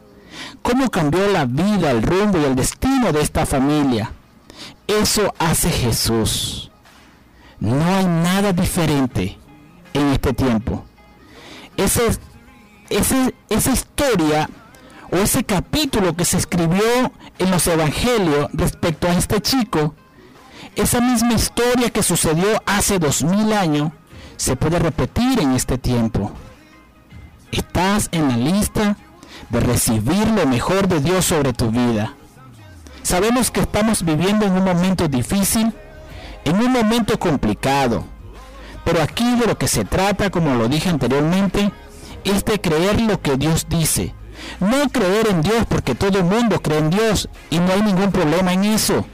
Cómo 0.62 0.90
cambió 0.90 1.26
la 1.28 1.44
vida, 1.44 1.90
el 1.90 2.02
rumbo 2.02 2.38
y 2.38 2.44
el 2.44 2.54
destino 2.54 3.12
de 3.12 3.20
esta 3.20 3.44
familia. 3.44 4.12
Eso 4.86 5.34
hace 5.38 5.70
Jesús. 5.70 6.70
No 7.60 7.84
hay 7.84 8.04
nada 8.04 8.52
diferente 8.52 9.38
en 9.92 10.08
este 10.08 10.32
tiempo. 10.32 10.84
Esa 11.76 12.02
historia 13.72 14.48
o 15.10 15.16
ese 15.16 15.44
capítulo 15.44 16.14
que 16.16 16.24
se 16.24 16.36
escribió 16.38 17.12
en 17.38 17.50
los 17.50 17.66
evangelios 17.66 18.48
respecto 18.52 19.08
a 19.08 19.16
este 19.16 19.40
chico 19.40 19.94
esa 20.76 21.00
misma 21.00 21.32
historia 21.32 21.88
que 21.88 22.02
sucedió 22.02 22.62
hace 22.66 22.98
dos 22.98 23.24
mil 23.24 23.52
años 23.54 23.92
se 24.36 24.56
puede 24.56 24.78
repetir 24.78 25.40
en 25.40 25.52
este 25.52 25.78
tiempo. 25.78 26.32
Estás 27.50 28.10
en 28.12 28.28
la 28.28 28.36
lista 28.36 28.98
de 29.48 29.60
recibir 29.60 30.28
lo 30.28 30.46
mejor 30.46 30.86
de 30.86 31.00
Dios 31.00 31.24
sobre 31.24 31.54
tu 31.54 31.70
vida. 31.70 32.14
Sabemos 33.02 33.50
que 33.50 33.60
estamos 33.60 34.04
viviendo 34.04 34.44
en 34.44 34.52
un 34.52 34.64
momento 34.64 35.08
difícil, 35.08 35.72
en 36.46 36.56
un 36.60 36.72
momento 36.72 37.18
complicado, 37.18 38.04
pero 38.84 39.02
aquí 39.02 39.36
de 39.36 39.46
lo 39.46 39.58
que 39.58 39.66
se 39.66 39.84
trata, 39.84 40.30
como 40.30 40.54
lo 40.54 40.68
dije 40.68 40.88
anteriormente, 40.88 41.72
es 42.22 42.44
de 42.44 42.60
creer 42.60 43.00
lo 43.00 43.20
que 43.20 43.36
Dios 43.36 43.66
dice. 43.68 44.14
No 44.60 44.88
creer 44.90 45.26
en 45.28 45.42
Dios 45.42 45.66
porque 45.68 45.96
todo 45.96 46.18
el 46.18 46.24
mundo 46.24 46.62
cree 46.62 46.78
en 46.78 46.90
Dios 46.90 47.28
y 47.50 47.58
no 47.58 47.72
hay 47.72 47.82
ningún 47.82 48.12
problema 48.12 48.52
en 48.52 48.64
eso. 48.64 49.04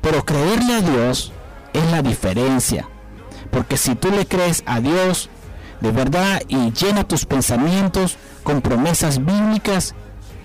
Pero 0.00 0.24
creerle 0.24 0.74
a 0.74 0.80
Dios 0.80 1.32
es 1.72 1.84
la 1.92 2.02
diferencia. 2.02 2.88
Porque 3.52 3.76
si 3.76 3.94
tú 3.94 4.10
le 4.10 4.26
crees 4.26 4.64
a 4.66 4.80
Dios 4.80 5.30
de 5.80 5.92
verdad 5.92 6.42
y 6.48 6.72
llena 6.72 7.04
tus 7.04 7.26
pensamientos 7.26 8.16
con 8.42 8.60
promesas 8.60 9.24
bíblicas, 9.24 9.94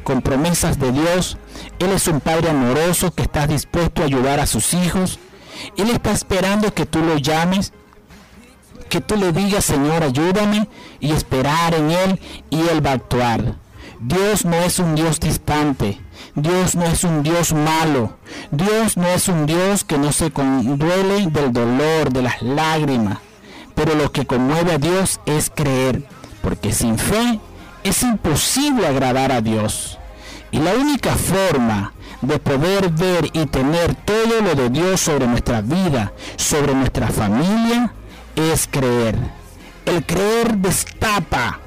con 0.04 0.22
promesas 0.22 0.78
de 0.78 0.92
Dios, 0.92 1.38
Él 1.80 1.92
es 1.94 2.08
un 2.08 2.22
Padre 2.22 2.52
amoroso 2.52 3.12
que 3.12 3.24
está 3.24 3.48
dispuesto 3.48 4.04
a 4.04 4.06
ayudar 4.06 4.40
a 4.40 4.46
sus 4.46 4.76
hijos. 4.76 5.18
Él 5.78 5.90
está 5.90 6.12
esperando 6.12 6.74
que 6.74 6.86
tú 6.86 7.00
lo 7.00 7.18
llames, 7.18 7.74
que 8.90 9.02
tú 9.02 9.16
le 9.16 9.32
digas, 9.32 9.66
Señor, 9.66 10.04
ayúdame 10.04 10.68
y 11.00 11.12
esperar 11.12 11.74
en 11.74 11.92
Él 11.92 12.20
y 12.50 12.60
Él 12.68 12.86
va 12.86 12.92
a 12.92 12.96
actuar. 12.96 13.56
Dios 14.00 14.46
no 14.46 14.56
es 14.56 14.80
un 14.80 14.96
Dios 14.96 15.20
distante. 15.20 16.00
Dios 16.36 16.76
no 16.76 16.86
es 16.86 17.04
un 17.04 17.24
Dios 17.24 17.54
malo. 17.54 18.18
Dios 18.52 18.98
no 18.98 19.08
es 19.08 19.28
un 19.28 19.46
Dios 19.46 19.84
que 19.84 19.98
no 19.98 20.12
se 20.12 20.32
conduele 20.32 21.28
del 21.28 21.54
dolor, 21.54 22.12
de 22.12 22.24
las 22.24 22.42
lágrimas. 22.42 23.20
Pero 23.76 23.96
lo 23.96 24.12
que 24.12 24.26
conmueve 24.26 24.74
a 24.74 24.78
Dios 24.78 25.20
es 25.26 25.52
creer, 25.54 26.04
porque 26.42 26.74
sin 26.74 26.98
fe 26.98 27.40
es 27.84 28.02
imposible 28.04 28.88
agradar 28.88 29.32
a 29.32 29.42
Dios. 29.42 30.00
Y 30.52 30.60
la 30.60 30.74
única 30.74 31.16
forma 31.16 31.94
de 32.22 32.40
poder 32.40 32.90
ver 32.90 33.30
y 33.34 33.46
tener 33.46 33.96
todo 33.96 34.42
lo 34.42 34.56
de 34.56 34.70
Dios 34.70 35.02
sobre 35.02 35.28
nuestra 35.28 35.62
vida, 35.62 36.14
sobre 36.36 36.74
nuestra 36.74 37.08
familia, 37.08 37.94
es 38.36 38.68
creer. 38.70 39.18
El 39.86 40.06
creer 40.06 40.58
destapa 40.58 41.60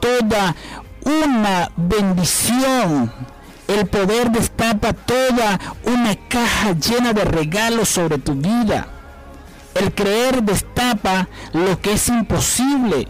toda 0.00 0.54
una 1.04 1.70
bendición 1.76 3.12
el 3.68 3.86
poder 3.86 4.30
destapa 4.30 4.94
toda 4.94 5.60
una 5.84 6.16
caja 6.16 6.72
llena 6.72 7.12
de 7.12 7.24
regalos 7.24 7.90
sobre 7.90 8.16
tu 8.16 8.34
vida. 8.34 8.88
El 9.74 9.92
creer 9.94 10.42
destapa 10.42 11.28
lo 11.52 11.78
que 11.80 11.92
es 11.92 12.08
imposible. 12.08 13.08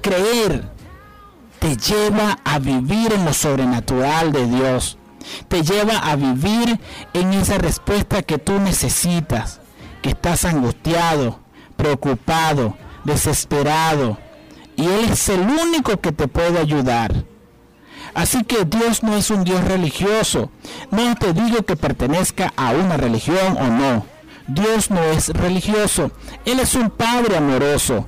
Creer 0.00 0.70
te 1.58 1.76
lleva 1.76 2.38
a 2.44 2.60
vivir 2.60 3.12
en 3.12 3.24
lo 3.24 3.34
sobrenatural 3.34 4.30
de 4.30 4.46
Dios. 4.46 4.96
Te 5.48 5.62
lleva 5.62 5.98
a 5.98 6.16
vivir 6.16 6.78
en 7.12 7.32
esa 7.32 7.58
respuesta 7.58 8.22
que 8.22 8.38
tú 8.38 8.58
necesitas, 8.60 9.60
que 10.02 10.10
estás 10.10 10.44
angustiado, 10.44 11.40
preocupado, 11.76 12.76
desesperado. 13.04 14.18
Y 14.76 14.86
Él 14.86 15.10
es 15.10 15.28
el 15.28 15.40
único 15.40 16.00
que 16.00 16.12
te 16.12 16.28
puede 16.28 16.58
ayudar. 16.58 17.24
Así 18.14 18.44
que 18.44 18.64
Dios 18.64 19.02
no 19.02 19.16
es 19.16 19.30
un 19.30 19.44
Dios 19.44 19.64
religioso. 19.64 20.50
No 20.90 21.14
te 21.16 21.32
digo 21.32 21.64
que 21.64 21.76
pertenezca 21.76 22.52
a 22.56 22.70
una 22.72 22.96
religión 22.96 23.56
o 23.58 23.66
no. 23.66 24.06
Dios 24.46 24.90
no 24.90 25.02
es 25.02 25.28
religioso. 25.30 26.12
Él 26.44 26.60
es 26.60 26.74
un 26.74 26.90
Padre 26.90 27.36
amoroso, 27.36 28.06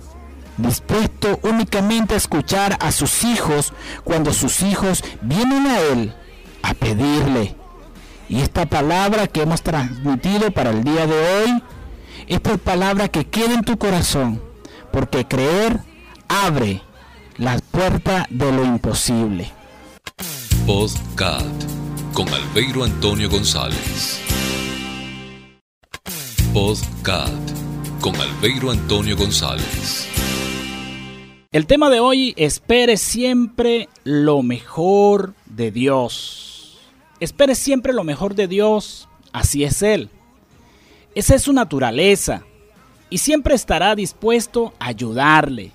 dispuesto 0.59 1.41
únicamente 1.43 2.15
a 2.15 2.19
escuchar 2.19 2.77
a 2.81 2.93
sus 2.93 3.25
hijos 3.25 3.73
cuando 4.05 4.33
sus 4.33 4.63
hijos 4.63 5.03
vienen 5.23 5.67
a 5.67 5.81
Él 5.81 6.15
a 6.67 6.75
pedirle. 6.75 7.55
Y 8.29 8.41
esta 8.41 8.67
palabra 8.67 9.29
que 9.29 9.43
hemos 9.43 9.63
transmitido 9.63 10.51
para 10.51 10.71
el 10.71 10.83
día 10.83 11.07
de 11.07 11.15
hoy, 11.15 11.63
esta 12.27 12.57
palabra 12.57 13.09
que 13.09 13.25
quede 13.25 13.55
en 13.55 13.63
tu 13.63 13.79
corazón, 13.79 14.43
porque 14.93 15.27
creer 15.27 15.81
abre 16.29 16.83
las 17.37 17.63
puertas 17.63 18.27
de 18.31 18.51
lo 18.51 18.65
imposible. 18.65 19.53
Podcast 20.67 21.65
con 22.13 22.29
Albeiro 22.29 22.83
Antonio 22.83 23.31
González. 23.31 24.21
Podcast 26.53 27.51
con 28.01 28.17
Albeiro 28.17 28.73
Antonio 28.73 29.17
González. 29.17 30.09
El 31.53 31.67
tema 31.67 31.91
de 31.91 32.01
hoy, 32.01 32.35
espere 32.37 32.97
siempre 32.97 33.89
lo 34.05 34.43
mejor 34.43 35.35
de 35.47 35.71
Dios. 35.71 36.46
Espere 37.19 37.55
siempre 37.55 37.93
lo 37.93 38.05
mejor 38.05 38.35
de 38.35 38.47
Dios, 38.47 39.09
así 39.33 39.65
es 39.65 39.83
Él. 39.83 40.11
Esa 41.15 41.35
es 41.35 41.43
su 41.43 41.53
naturaleza 41.53 42.43
y 43.09 43.19
siempre 43.19 43.55
estará 43.55 43.95
dispuesto 43.95 44.75
a 44.79 44.89
ayudarle. 44.89 45.73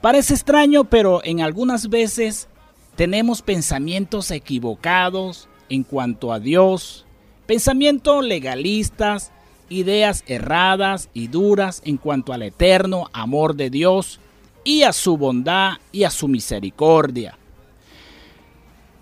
Parece 0.00 0.34
extraño, 0.34 0.84
pero 0.84 1.20
en 1.24 1.40
algunas 1.40 1.88
veces 1.88 2.48
tenemos 2.96 3.42
pensamientos 3.42 4.30
equivocados 4.30 5.48
en 5.68 5.84
cuanto 5.84 6.32
a 6.32 6.40
Dios, 6.40 7.04
pensamientos 7.46 8.24
legalistas, 8.24 9.30
ideas 9.68 10.24
erradas 10.26 11.08
y 11.14 11.28
duras 11.28 11.82
en 11.84 11.96
cuanto 11.96 12.32
al 12.32 12.42
eterno 12.42 13.08
amor 13.12 13.54
de 13.54 13.70
Dios 13.70 14.18
y 14.64 14.82
a 14.82 14.92
su 14.92 15.16
bondad 15.16 15.74
y 15.92 16.04
a 16.04 16.10
su 16.10 16.26
misericordia. 16.26 17.38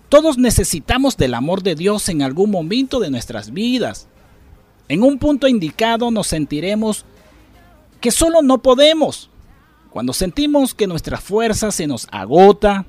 Todos 0.09 0.37
necesitamos 0.37 1.17
del 1.17 1.33
amor 1.33 1.63
de 1.63 1.75
Dios 1.75 2.07
en 2.07 2.21
algún 2.21 2.49
momento 2.49 2.99
de 2.99 3.09
nuestras 3.09 3.51
vidas. 3.51 4.07
En 4.87 5.03
un 5.03 5.19
punto 5.19 5.47
indicado 5.49 6.11
nos 6.11 6.27
sentiremos 6.27 7.05
que 7.99 8.11
solo 8.11 8.41
no 8.41 8.59
podemos. 8.59 9.29
Cuando 9.89 10.13
sentimos 10.13 10.73
que 10.73 10.87
nuestra 10.87 11.17
fuerza 11.17 11.71
se 11.71 11.87
nos 11.87 12.07
agota 12.11 12.85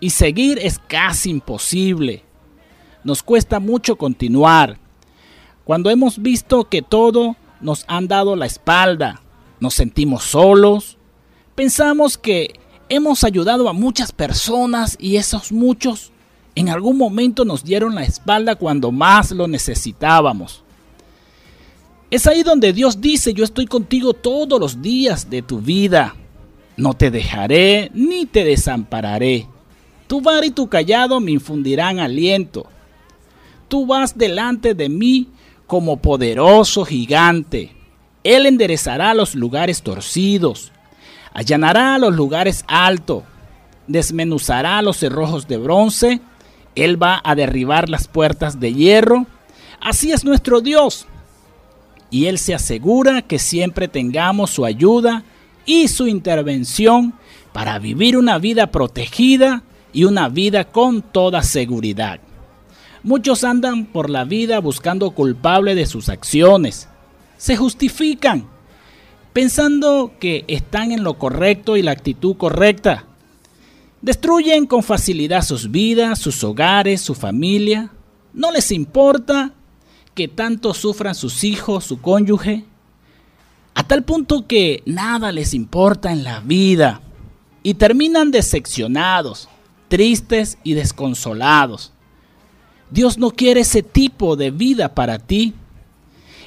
y 0.00 0.10
seguir 0.10 0.58
es 0.58 0.78
casi 0.78 1.30
imposible. 1.30 2.24
Nos 3.04 3.22
cuesta 3.22 3.58
mucho 3.58 3.96
continuar. 3.96 4.78
Cuando 5.64 5.88
hemos 5.88 6.20
visto 6.20 6.64
que 6.64 6.82
todo 6.82 7.36
nos 7.62 7.84
han 7.88 8.06
dado 8.06 8.36
la 8.36 8.46
espalda, 8.46 9.22
nos 9.60 9.74
sentimos 9.74 10.24
solos, 10.24 10.98
pensamos 11.54 12.18
que 12.18 12.60
hemos 12.90 13.24
ayudado 13.24 13.68
a 13.68 13.72
muchas 13.72 14.12
personas 14.12 14.96
y 14.98 15.16
esos 15.16 15.52
muchos 15.52 16.12
en 16.60 16.68
algún 16.68 16.98
momento 16.98 17.44
nos 17.44 17.64
dieron 17.64 17.94
la 17.94 18.04
espalda 18.04 18.54
cuando 18.54 18.92
más 18.92 19.30
lo 19.30 19.48
necesitábamos. 19.48 20.62
Es 22.10 22.26
ahí 22.26 22.42
donde 22.42 22.72
Dios 22.72 23.00
dice, 23.00 23.32
yo 23.32 23.44
estoy 23.44 23.66
contigo 23.66 24.12
todos 24.12 24.60
los 24.60 24.82
días 24.82 25.30
de 25.30 25.42
tu 25.42 25.60
vida. 25.60 26.14
No 26.76 26.94
te 26.94 27.10
dejaré 27.10 27.90
ni 27.94 28.26
te 28.26 28.44
desampararé. 28.44 29.46
Tu 30.06 30.20
bar 30.20 30.44
y 30.44 30.50
tu 30.50 30.68
callado 30.68 31.18
me 31.20 31.30
infundirán 31.30 31.98
aliento. 31.98 32.66
Tú 33.68 33.86
vas 33.86 34.18
delante 34.18 34.74
de 34.74 34.88
mí 34.88 35.28
como 35.66 35.98
poderoso 35.98 36.84
gigante. 36.84 37.74
Él 38.22 38.44
enderezará 38.44 39.14
los 39.14 39.34
lugares 39.34 39.82
torcidos, 39.82 40.72
allanará 41.32 41.96
los 41.96 42.14
lugares 42.14 42.64
altos, 42.66 43.22
desmenuzará 43.86 44.82
los 44.82 44.98
cerrojos 44.98 45.46
de 45.48 45.56
bronce, 45.56 46.20
Él 46.74 47.02
va 47.02 47.20
a 47.24 47.34
derribar 47.34 47.88
las 47.88 48.08
puertas 48.08 48.60
de 48.60 48.72
hierro. 48.72 49.26
Así 49.80 50.12
es 50.12 50.24
nuestro 50.24 50.60
Dios 50.60 51.06
y 52.10 52.26
Él 52.26 52.38
se 52.38 52.54
asegura 52.54 53.22
que 53.22 53.38
siempre 53.38 53.88
tengamos 53.88 54.50
su 54.50 54.64
ayuda 54.64 55.22
y 55.64 55.88
su 55.88 56.08
intervención 56.08 57.14
para 57.52 57.78
vivir 57.78 58.16
una 58.16 58.38
vida 58.38 58.70
protegida 58.70 59.62
y 59.92 60.04
una 60.04 60.28
vida 60.28 60.64
con 60.64 61.02
toda 61.02 61.42
seguridad. 61.42 62.20
Muchos 63.02 63.44
andan 63.44 63.86
por 63.86 64.10
la 64.10 64.24
vida 64.24 64.60
buscando 64.60 65.12
culpable 65.12 65.74
de 65.74 65.86
sus 65.86 66.08
acciones. 66.08 66.88
Se 67.38 67.56
justifican, 67.56 68.46
pensando 69.32 70.12
que 70.20 70.44
están 70.48 70.92
en 70.92 71.02
lo 71.02 71.14
correcto 71.14 71.76
y 71.76 71.82
la 71.82 71.92
actitud 71.92 72.36
correcta. 72.36 73.06
Destruyen 74.02 74.66
con 74.66 74.82
facilidad 74.82 75.42
sus 75.42 75.70
vidas, 75.70 76.18
sus 76.18 76.42
hogares, 76.42 77.02
su 77.02 77.14
familia. 77.14 77.90
No 78.32 78.50
les 78.50 78.72
importa 78.72 79.52
que 80.14 80.26
tanto 80.26 80.72
sufran 80.72 81.14
sus 81.14 81.44
hijos, 81.44 81.84
su 81.84 82.00
cónyuge, 82.00 82.64
a 83.74 83.82
tal 83.84 84.02
punto 84.04 84.46
que 84.46 84.82
nada 84.86 85.32
les 85.32 85.54
importa 85.54 86.12
en 86.12 86.24
la 86.24 86.40
vida 86.40 87.02
y 87.62 87.74
terminan 87.74 88.30
decepcionados, 88.30 89.48
tristes 89.88 90.58
y 90.64 90.74
desconsolados. 90.74 91.92
Dios 92.90 93.18
no 93.18 93.30
quiere 93.30 93.60
ese 93.60 93.82
tipo 93.82 94.34
de 94.34 94.50
vida 94.50 94.94
para 94.94 95.18
ti. 95.18 95.54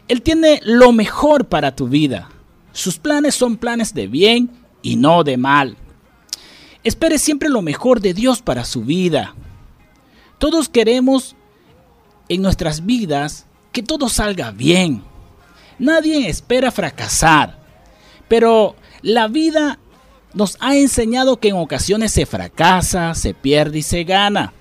Él 0.08 0.22
tiene 0.22 0.60
lo 0.64 0.92
mejor 0.92 1.46
para 1.46 1.76
tu 1.76 1.88
vida. 1.88 2.30
Sus 2.74 2.98
planes 2.98 3.36
son 3.36 3.58
planes 3.58 3.94
de 3.94 4.08
bien 4.08 4.50
y 4.82 4.96
no 4.96 5.24
de 5.24 5.38
mal. 5.38 5.78
Espere 6.84 7.18
siempre 7.18 7.50
lo 7.50 7.62
mejor 7.62 8.02
de 8.02 8.14
Dios 8.14 8.42
para 8.42 8.66
su 8.66 8.82
vida. 8.82 9.36
Todos 10.38 10.68
queremos 10.68 11.36
en 12.28 12.42
nuestras 12.42 12.86
vidas 12.86 13.46
que 13.72 13.84
todo 13.84 14.10
salga 14.10 14.52
bien. 14.52 15.04
Nadie 15.80 16.28
espera 16.30 16.72
fracasar, 16.72 17.60
pero 18.28 18.76
la 19.02 19.28
vida 19.28 19.80
nos 20.34 20.58
ha 20.60 20.76
enseñado 20.76 21.38
que 21.38 21.50
en 21.50 21.56
ocasiones 21.56 22.12
se 22.12 22.26
fracasa, 22.26 23.14
se 23.16 23.34
pierde 23.34 23.80
y 23.80 23.84
se 23.84 24.04
gana. 24.04 24.54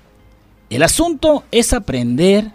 El 0.69 0.83
asunto 0.83 1.43
es 1.51 1.73
aprender 1.73 2.51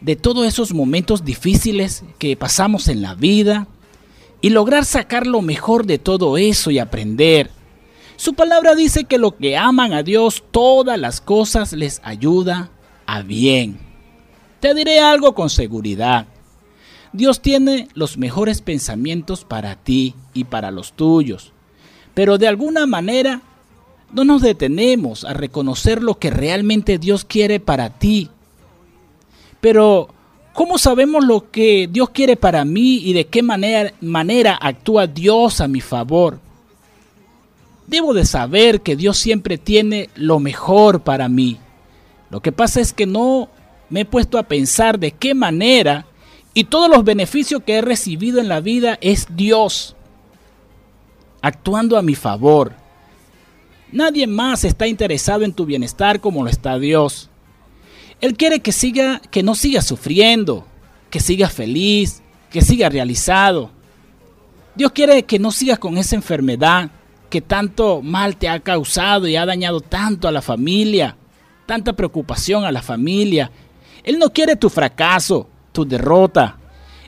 de 0.00 0.16
todos 0.16 0.46
esos 0.46 0.74
momentos 0.74 1.24
difíciles 1.24 2.04
que 2.18 2.36
pasamos 2.36 2.88
en 2.88 3.02
la 3.02 3.14
vida 3.14 3.68
y 4.40 4.50
lograr 4.50 4.84
sacar 4.84 5.26
lo 5.26 5.40
mejor 5.40 5.86
de 5.86 5.98
todo 5.98 6.36
eso 6.36 6.70
y 6.70 6.78
aprender. 6.78 7.50
Su 8.16 8.34
palabra 8.34 8.74
dice 8.74 9.04
que 9.04 9.18
lo 9.18 9.36
que 9.36 9.56
aman 9.56 9.92
a 9.92 10.02
Dios, 10.02 10.44
todas 10.50 10.98
las 10.98 11.20
cosas 11.20 11.72
les 11.72 12.00
ayuda 12.04 12.70
a 13.06 13.22
bien. 13.22 13.78
Te 14.60 14.74
diré 14.74 15.00
algo 15.00 15.34
con 15.34 15.50
seguridad. 15.50 16.26
Dios 17.12 17.40
tiene 17.40 17.88
los 17.94 18.16
mejores 18.16 18.60
pensamientos 18.60 19.44
para 19.44 19.76
ti 19.76 20.14
y 20.32 20.44
para 20.44 20.70
los 20.70 20.92
tuyos. 20.92 21.52
Pero 22.14 22.38
de 22.38 22.48
alguna 22.48 22.86
manera 22.86 23.42
no 24.12 24.24
nos 24.24 24.42
detenemos 24.42 25.24
a 25.24 25.32
reconocer 25.32 26.02
lo 26.02 26.18
que 26.18 26.30
realmente 26.30 26.98
Dios 26.98 27.24
quiere 27.24 27.58
para 27.58 27.90
ti. 27.90 28.30
Pero, 29.60 30.08
¿cómo 30.52 30.78
sabemos 30.78 31.24
lo 31.24 31.50
que 31.50 31.88
Dios 31.90 32.10
quiere 32.10 32.36
para 32.36 32.64
mí 32.64 32.96
y 32.96 33.12
de 33.12 33.26
qué 33.26 33.42
manera, 33.42 34.58
actúa 34.60 35.06
Dios 35.06 35.60
a 35.60 35.68
mi 35.68 35.80
favor? 35.80 36.38
Debo 37.86 38.14
de 38.14 38.24
saber 38.24 38.80
que 38.80 38.96
Dios 38.96 39.18
siempre 39.18 39.58
tiene 39.58 40.08
lo 40.14 40.40
mejor 40.40 41.02
para 41.02 41.28
mí. 41.28 41.58
Lo 42.30 42.40
que 42.40 42.52
pasa 42.52 42.80
es 42.80 42.92
que 42.92 43.06
no 43.06 43.48
me 43.90 44.00
he 44.00 44.04
puesto 44.04 44.38
a 44.38 44.44
pensar 44.44 44.98
de 44.98 45.12
qué 45.12 45.34
manera 45.34 46.06
y 46.54 46.64
todos 46.64 46.88
los 46.88 47.04
beneficios 47.04 47.62
que 47.64 47.74
he 47.74 47.82
recibido 47.82 48.40
en 48.40 48.48
la 48.48 48.60
vida 48.60 48.98
es 49.00 49.26
Dios 49.36 49.96
actuando 51.42 51.98
a 51.98 52.02
mi 52.02 52.14
favor. 52.14 52.72
Nadie 53.92 54.26
más 54.26 54.64
está 54.64 54.86
interesado 54.86 55.44
en 55.44 55.52
tu 55.52 55.66
bienestar 55.66 56.20
como 56.20 56.42
lo 56.42 56.48
está 56.48 56.78
Dios. 56.78 57.28
Él 58.20 58.34
quiere 58.34 58.60
que 58.60 58.72
siga 58.72 59.20
que 59.30 59.42
no 59.42 59.54
sigas 59.54 59.86
sufriendo, 59.86 60.66
que 61.10 61.20
sigas 61.20 61.52
feliz, 61.52 62.22
que 62.50 62.62
sigas 62.62 62.92
realizado. 62.92 63.70
Dios 64.74 64.92
quiere 64.92 65.24
que 65.24 65.38
no 65.38 65.50
sigas 65.52 65.78
con 65.78 65.98
esa 65.98 66.16
enfermedad 66.16 66.90
que 67.30 67.40
tanto 67.40 68.02
mal 68.02 68.36
te 68.36 68.48
ha 68.48 68.60
causado 68.60 69.26
y 69.26 69.36
ha 69.36 69.46
dañado 69.46 69.80
tanto 69.80 70.28
a 70.28 70.32
la 70.32 70.42
familia, 70.42 71.16
tanta 71.66 71.92
preocupación 71.94 72.64
a 72.64 72.72
la 72.72 72.82
familia 72.82 73.50
él 74.04 74.18
no 74.18 74.30
quiere 74.30 74.54
tu 74.54 74.68
fracaso, 74.68 75.48
tu 75.72 75.86
derrota. 75.86 76.58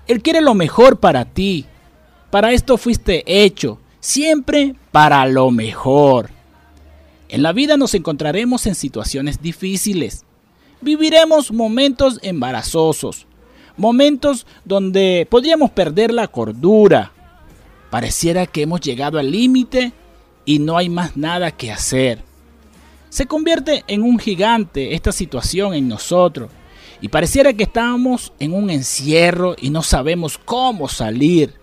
Él 0.09 0.23
quiere 0.23 0.41
lo 0.41 0.55
mejor 0.55 0.99
para 0.99 1.27
ti. 1.27 1.67
Para 2.31 2.53
esto 2.53 2.79
fuiste 2.79 3.23
hecho, 3.27 3.79
siempre 4.01 4.75
para 4.91 5.27
lo 5.27 5.51
mejor. 5.51 6.31
En 7.29 7.43
la 7.43 7.53
vida 7.53 7.77
nos 7.77 7.95
encontraremos 7.95 8.67
en 8.67 8.75
situaciones 8.75 9.43
difíciles. 9.43 10.25
Viviremos 10.81 11.53
momentos 11.53 12.19
embarazosos, 12.23 13.27
momentos 13.77 14.47
donde 14.65 15.27
podríamos 15.31 15.71
perder 15.71 16.15
la 16.15 16.29
cordura. 16.29 17.13
Pareciera 17.91 18.47
que 18.47 18.63
hemos 18.63 18.81
llegado 18.81 19.19
al 19.19 19.31
límite 19.31 19.93
y 20.47 20.61
no 20.61 20.79
hay 20.79 20.89
más 20.89 21.19
nada 21.19 21.51
que 21.51 21.71
hacer. 21.71 22.23
Se 23.11 23.27
convierte 23.27 23.85
en 23.87 24.03
un 24.03 24.19
gigante 24.19 24.95
esta 24.95 25.13
situación 25.13 25.75
en 25.75 25.89
nosotros 25.89 26.51
y 27.03 27.09
pareciera 27.09 27.53
que 27.53 27.65
estamos 27.65 28.33
en 28.39 28.55
un 28.55 28.71
encierro 28.71 29.55
y 29.61 29.69
no 29.69 29.83
sabemos 29.83 30.39
cómo 30.39 30.89
salir. 30.89 31.55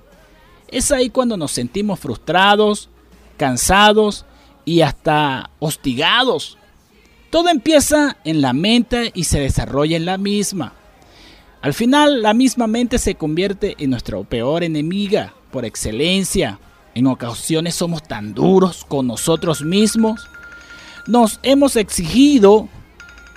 Es 0.68 0.92
ahí 0.92 1.10
cuando 1.10 1.38
nos 1.38 1.52
sentimos 1.52 2.00
frustrados, 2.00 2.90
cansados 3.38 4.26
y 4.66 4.82
hasta 4.82 5.50
hostigados. 5.60 6.58
Todo 7.30 7.50
empieza 7.50 8.18
en 8.24 8.42
la 8.42 8.54
mente 8.54 9.12
y 9.16 9.24
se 9.24 9.40
desarrolla 9.40 9.98
en 9.98 10.06
la 10.06 10.18
misma. 10.18 10.74
Al 11.62 11.74
final, 11.74 12.22
la 12.22 12.34
misma 12.34 12.68
mente 12.68 13.00
se 13.00 13.16
convierte 13.16 13.76
en 13.80 13.90
nuestra 13.90 14.22
peor 14.24 14.64
enemiga 14.64 15.34
por 15.50 15.66
excelencia. 15.66 16.60
En 16.96 17.08
ocasiones 17.08 17.76
somos 17.76 18.04
tan 18.04 18.34
duros 18.34 18.86
con 18.86 19.08
nosotros 19.08 19.62
mismos. 19.62 20.28
Nos 21.08 21.40
hemos 21.44 21.76
exigido 21.76 22.70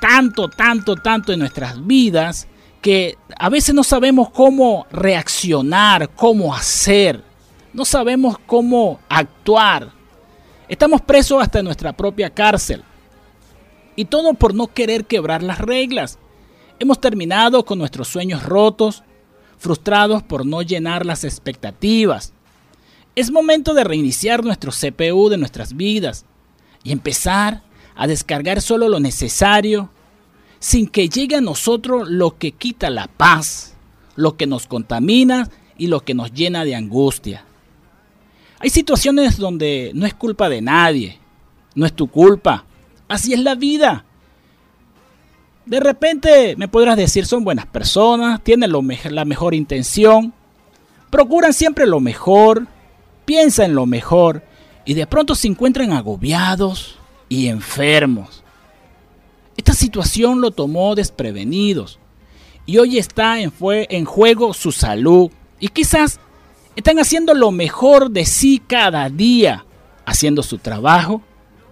tanto, 0.00 0.48
tanto, 0.48 0.96
tanto 0.96 1.32
en 1.32 1.38
nuestras 1.38 1.84
vidas 1.86 2.46
que 2.82 3.16
a 3.38 3.48
veces 3.48 3.74
no 3.74 3.82
sabemos 3.82 4.30
cómo 4.30 4.86
reaccionar, 4.90 6.10
cómo 6.10 6.54
hacer. 6.54 7.22
No 7.72 7.84
sabemos 7.84 8.36
cómo 8.46 9.00
actuar. 9.08 9.90
Estamos 10.68 11.00
presos 11.00 11.42
hasta 11.42 11.62
nuestra 11.62 11.92
propia 11.92 12.30
cárcel. 12.30 12.82
Y 13.96 14.04
todo 14.04 14.34
por 14.34 14.54
no 14.54 14.68
querer 14.68 15.06
quebrar 15.06 15.42
las 15.42 15.58
reglas. 15.58 16.18
Hemos 16.78 17.00
terminado 17.00 17.64
con 17.64 17.78
nuestros 17.78 18.08
sueños 18.08 18.42
rotos, 18.42 19.02
frustrados 19.56 20.22
por 20.22 20.44
no 20.44 20.60
llenar 20.60 21.06
las 21.06 21.24
expectativas. 21.24 22.34
Es 23.16 23.30
momento 23.30 23.72
de 23.72 23.82
reiniciar 23.82 24.44
nuestro 24.44 24.70
CPU 24.70 25.30
de 25.30 25.38
nuestras 25.38 25.74
vidas 25.74 26.26
y 26.84 26.92
empezar 26.92 27.62
a 27.94 28.06
descargar 28.06 28.60
solo 28.60 28.90
lo 28.90 29.00
necesario 29.00 29.88
sin 30.58 30.86
que 30.86 31.08
llegue 31.08 31.36
a 31.36 31.40
nosotros 31.40 32.10
lo 32.10 32.36
que 32.36 32.52
quita 32.52 32.90
la 32.90 33.06
paz, 33.06 33.74
lo 34.16 34.36
que 34.36 34.46
nos 34.46 34.66
contamina 34.66 35.48
y 35.78 35.86
lo 35.86 36.04
que 36.04 36.12
nos 36.12 36.30
llena 36.34 36.66
de 36.66 36.74
angustia. 36.74 37.46
Hay 38.58 38.68
situaciones 38.68 39.38
donde 39.38 39.92
no 39.94 40.04
es 40.04 40.12
culpa 40.12 40.50
de 40.50 40.60
nadie, 40.60 41.18
no 41.74 41.86
es 41.86 41.94
tu 41.94 42.08
culpa, 42.08 42.66
así 43.08 43.32
es 43.32 43.40
la 43.40 43.54
vida. 43.54 44.04
De 45.64 45.80
repente 45.80 46.54
me 46.58 46.68
podrás 46.68 46.98
decir 46.98 47.24
son 47.24 47.44
buenas 47.44 47.66
personas, 47.66 48.44
tienen 48.44 48.70
la 48.70 49.24
mejor 49.24 49.54
intención, 49.54 50.34
procuran 51.08 51.54
siempre 51.54 51.86
lo 51.86 51.98
mejor, 52.00 52.66
piensan 53.26 53.66
en 53.66 53.74
lo 53.74 53.84
mejor 53.84 54.42
y 54.86 54.94
de 54.94 55.06
pronto 55.06 55.34
se 55.34 55.48
encuentran 55.48 55.92
agobiados 55.92 56.96
y 57.28 57.48
enfermos. 57.48 58.42
Esta 59.56 59.74
situación 59.74 60.40
lo 60.40 60.50
tomó 60.50 60.94
desprevenidos 60.94 61.98
y 62.64 62.78
hoy 62.78 62.98
está 62.98 63.40
en, 63.40 63.52
fue, 63.52 63.86
en 63.90 64.06
juego 64.06 64.54
su 64.54 64.72
salud 64.72 65.30
y 65.60 65.68
quizás 65.68 66.20
están 66.76 66.98
haciendo 66.98 67.34
lo 67.34 67.50
mejor 67.50 68.10
de 68.10 68.24
sí 68.26 68.62
cada 68.64 69.08
día, 69.08 69.64
haciendo 70.04 70.42
su 70.42 70.58
trabajo, 70.58 71.22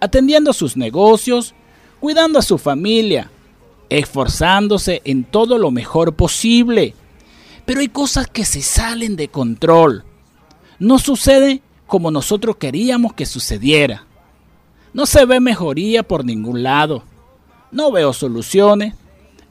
atendiendo 0.00 0.52
sus 0.52 0.76
negocios, 0.76 1.54
cuidando 2.00 2.38
a 2.38 2.42
su 2.42 2.58
familia, 2.58 3.30
esforzándose 3.90 5.02
en 5.04 5.24
todo 5.24 5.58
lo 5.58 5.70
mejor 5.70 6.14
posible. 6.14 6.94
Pero 7.66 7.80
hay 7.80 7.88
cosas 7.88 8.28
que 8.28 8.44
se 8.44 8.62
salen 8.62 9.16
de 9.16 9.28
control. 9.28 10.04
No 10.78 10.98
sucede 10.98 11.62
como 11.86 12.10
nosotros 12.10 12.56
queríamos 12.56 13.14
que 13.14 13.26
sucediera. 13.26 14.06
No 14.92 15.06
se 15.06 15.24
ve 15.24 15.40
mejoría 15.40 16.02
por 16.02 16.24
ningún 16.24 16.62
lado. 16.62 17.04
No 17.70 17.90
veo 17.92 18.12
soluciones. 18.12 18.94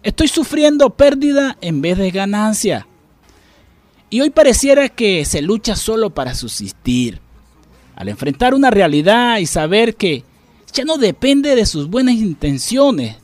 Estoy 0.02 0.28
sufriendo 0.28 0.90
pérdida 0.90 1.58
en 1.62 1.82
vez 1.82 1.98
de 1.98 2.12
ganancia. 2.12 2.88
Y 4.10 4.22
hoy 4.22 4.30
pareciera 4.30 4.90
que 4.90 5.26
se 5.26 5.42
lucha 5.42 5.76
solo 5.76 6.10
para 6.10 6.36
subsistir. 6.36 7.20
Al 7.96 8.10
enfrentar 8.10 8.54
una 8.54 8.70
realidad 8.70 9.38
y 9.38 9.46
saber 9.46 9.96
que 9.96 10.24
ya 10.74 10.84
no 10.84 10.98
depende 10.98 11.56
de 11.56 11.66
sus 11.66 11.88
buenas 11.88 12.16
intenciones, 12.16 13.18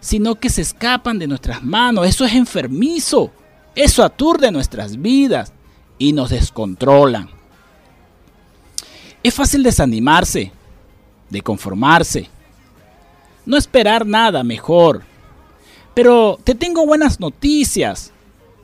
sino 0.00 0.36
que 0.36 0.50
se 0.50 0.62
escapan 0.62 1.18
de 1.18 1.26
nuestras 1.26 1.62
manos. 1.62 2.06
Eso 2.06 2.24
es 2.24 2.34
enfermizo. 2.34 3.30
Eso 3.74 4.04
aturde 4.04 4.50
nuestras 4.50 5.00
vidas 5.00 5.52
y 5.98 6.12
nos 6.12 6.30
descontrolan. 6.30 7.41
Es 9.22 9.34
fácil 9.34 9.62
desanimarse, 9.62 10.52
de 11.30 11.42
conformarse, 11.42 12.28
no 13.46 13.56
esperar 13.56 14.06
nada 14.06 14.42
mejor. 14.42 15.02
Pero 15.94 16.38
te 16.42 16.54
tengo 16.54 16.86
buenas 16.86 17.20
noticias. 17.20 18.12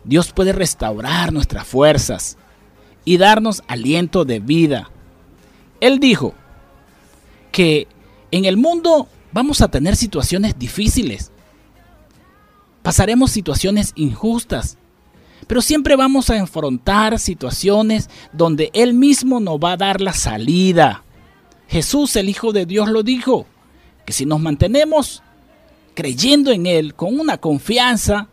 Dios 0.05 0.33
puede 0.33 0.53
restaurar 0.53 1.33
nuestras 1.33 1.67
fuerzas 1.67 2.39
y 3.05 3.19
darnos 3.19 3.63
aliento 3.69 4.25
de 4.25 4.41
vida. 4.41 4.91
Él 5.81 6.01
dijo 6.01 6.35
que 7.53 7.87
en 8.31 8.45
el 8.45 8.57
mundo 8.57 9.09
vamos 9.33 9.61
a 9.61 9.69
tener 9.69 9.97
situaciones 9.97 10.59
difíciles. 10.59 11.31
Pasaremos 12.83 13.31
situaciones 13.31 13.93
injustas. 13.95 14.78
Pero 15.49 15.63
siempre 15.63 15.97
vamos 15.97 16.31
a 16.31 16.37
enfrentar 16.37 17.19
situaciones 17.19 18.09
donde 18.33 18.71
Él 18.75 18.95
mismo 18.95 19.41
nos 19.41 19.59
va 19.59 19.73
a 19.73 19.77
dar 19.79 20.01
la 20.01 20.13
salida. 20.13 21.03
Jesús, 21.69 22.15
el 22.17 22.29
Hijo 22.29 22.53
de 22.53 22.67
Dios, 22.67 22.89
lo 22.89 23.03
dijo, 23.03 23.47
que 24.05 24.13
si 24.13 24.27
nos 24.27 24.41
mantenemos 24.41 25.23
creyendo 25.95 26.53
en 26.53 26.67
Él 26.67 26.95
con 26.95 27.19
una 27.19 27.39
confianza, 27.39 28.29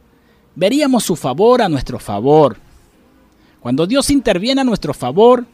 veríamos 0.55 1.03
su 1.03 1.15
favor 1.15 1.61
a 1.61 1.69
nuestro 1.69 1.99
favor. 1.99 2.57
Cuando 3.61 3.87
Dios 3.87 4.09
interviene 4.09 4.61
a 4.61 4.65
nuestro 4.65 4.93
favor, 4.93 5.45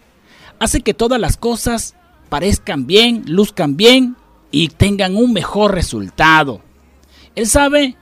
hace 0.59 0.82
que 0.82 0.95
todas 0.95 1.22
las 1.22 1.38
cosas 1.38 1.95
parezcan 2.30 2.88
bien, 2.88 3.24
luzcan 3.28 3.78
bien 3.78 4.16
y 4.49 4.70
tengan 4.70 5.16
un 5.16 5.32
mejor 5.32 5.74
resultado. 5.74 6.62
Él 7.36 7.47
sabe 7.47 7.95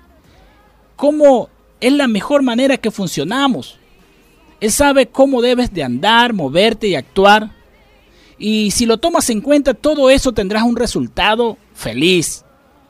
cómo 0.95 1.49
es 1.81 1.93
la 1.93 2.07
mejor 2.07 2.43
manera 2.43 2.77
que 2.77 2.91
funcionamos. 2.91 3.77
Él 4.59 4.71
sabe 4.71 5.07
cómo 5.07 5.41
debes 5.41 5.73
de 5.73 5.83
andar, 5.83 6.33
moverte 6.33 6.87
y 6.87 6.95
actuar. 6.95 7.51
Y 8.37 8.71
si 8.71 8.85
lo 8.85 8.97
tomas 8.97 9.29
en 9.29 9.41
cuenta, 9.41 9.73
todo 9.73 10.09
eso 10.09 10.33
tendrás 10.33 10.63
un 10.63 10.75
resultado 10.75 11.57
feliz, 11.73 12.43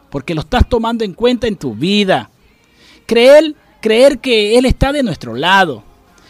porque 0.10 0.34
lo 0.34 0.42
estás 0.42 0.68
tomando 0.68 1.04
en 1.04 1.14
cuenta 1.14 1.48
en 1.48 1.56
tu 1.56 1.76
vida. 1.76 2.30
Creer, 3.06 3.56
creer 3.82 4.20
que 4.20 4.58
Él 4.58 4.66
está 4.66 4.92
de 4.92 5.04
nuestro 5.04 5.36
lado. 5.36 5.84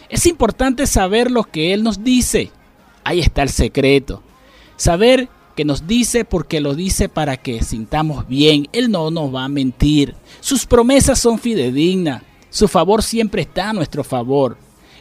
Es 0.10 0.26
importante 0.26 0.88
saber 0.88 1.32
lo 1.32 1.44
que 1.44 1.74
Él 1.74 1.84
nos 1.84 2.04
dice. 2.04 2.52
Ahí 3.04 3.20
está 3.20 3.44
el 3.44 3.50
secreto. 3.50 4.24
Saber 4.76 5.30
que 5.56 5.66
nos 5.66 5.88
dice 5.88 6.26
porque 6.26 6.62
lo 6.62 6.74
dice 6.74 7.10
para 7.10 7.38
que 7.38 7.62
sintamos 7.64 8.28
bien. 8.28 8.68
Él 8.72 8.92
no 8.92 9.12
nos 9.12 9.34
va 9.34 9.46
a 9.46 9.50
mentir. 9.50 10.16
Sus 10.40 10.66
promesas 10.66 11.20
son 11.20 11.38
fidedignas. 11.38 12.24
Su 12.50 12.68
favor 12.68 13.04
siempre 13.04 13.42
está 13.44 13.70
a 13.70 13.74
nuestro 13.74 14.04
favor. 14.04 14.58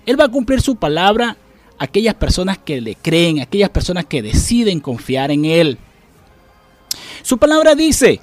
Él 0.06 0.20
va 0.20 0.24
a 0.24 0.30
cumplir 0.30 0.60
su 0.60 0.76
palabra 0.76 1.36
a 1.78 1.84
aquellas 1.84 2.14
personas 2.14 2.58
que 2.58 2.80
le 2.80 2.94
creen, 2.94 3.40
aquellas 3.40 3.70
personas 3.70 4.04
que 4.04 4.22
deciden 4.22 4.80
confiar 4.80 5.30
en 5.30 5.44
Él. 5.44 5.78
Su 7.22 7.38
palabra 7.38 7.74
dice, 7.74 8.20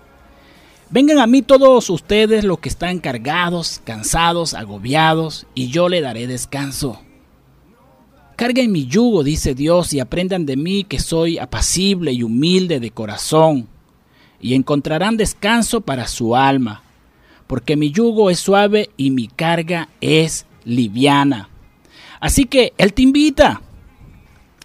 vengan 0.90 1.20
a 1.20 1.28
mí 1.28 1.42
todos 1.42 1.90
ustedes 1.90 2.44
los 2.44 2.60
que 2.60 2.70
están 2.70 3.00
cargados, 3.00 3.82
cansados, 3.84 4.54
agobiados, 4.54 5.46
y 5.54 5.68
yo 5.68 5.90
le 5.90 6.02
daré 6.02 6.28
descanso. 6.28 7.00
Carguen 8.36 8.72
mi 8.72 8.86
yugo, 8.86 9.24
dice 9.24 9.56
Dios, 9.56 9.94
y 9.94 10.00
aprendan 10.00 10.46
de 10.46 10.58
mí 10.58 10.84
que 10.84 11.00
soy 11.00 11.38
apacible 11.38 12.12
y 12.12 12.24
humilde 12.24 12.80
de 12.80 12.92
corazón, 12.92 13.68
y 14.42 14.56
encontrarán 14.56 15.18
descanso 15.18 15.82
para 15.82 16.08
su 16.08 16.36
alma, 16.36 16.84
porque 17.48 17.76
mi 17.76 17.92
yugo 17.92 18.30
es 18.30 18.40
suave 18.40 18.90
y 18.98 19.12
mi 19.12 19.28
carga 19.28 19.90
es 20.02 20.46
liviana. 20.64 21.50
Así 22.20 22.46
que 22.46 22.74
Él 22.78 22.94
te 22.94 23.02
invita, 23.02 23.62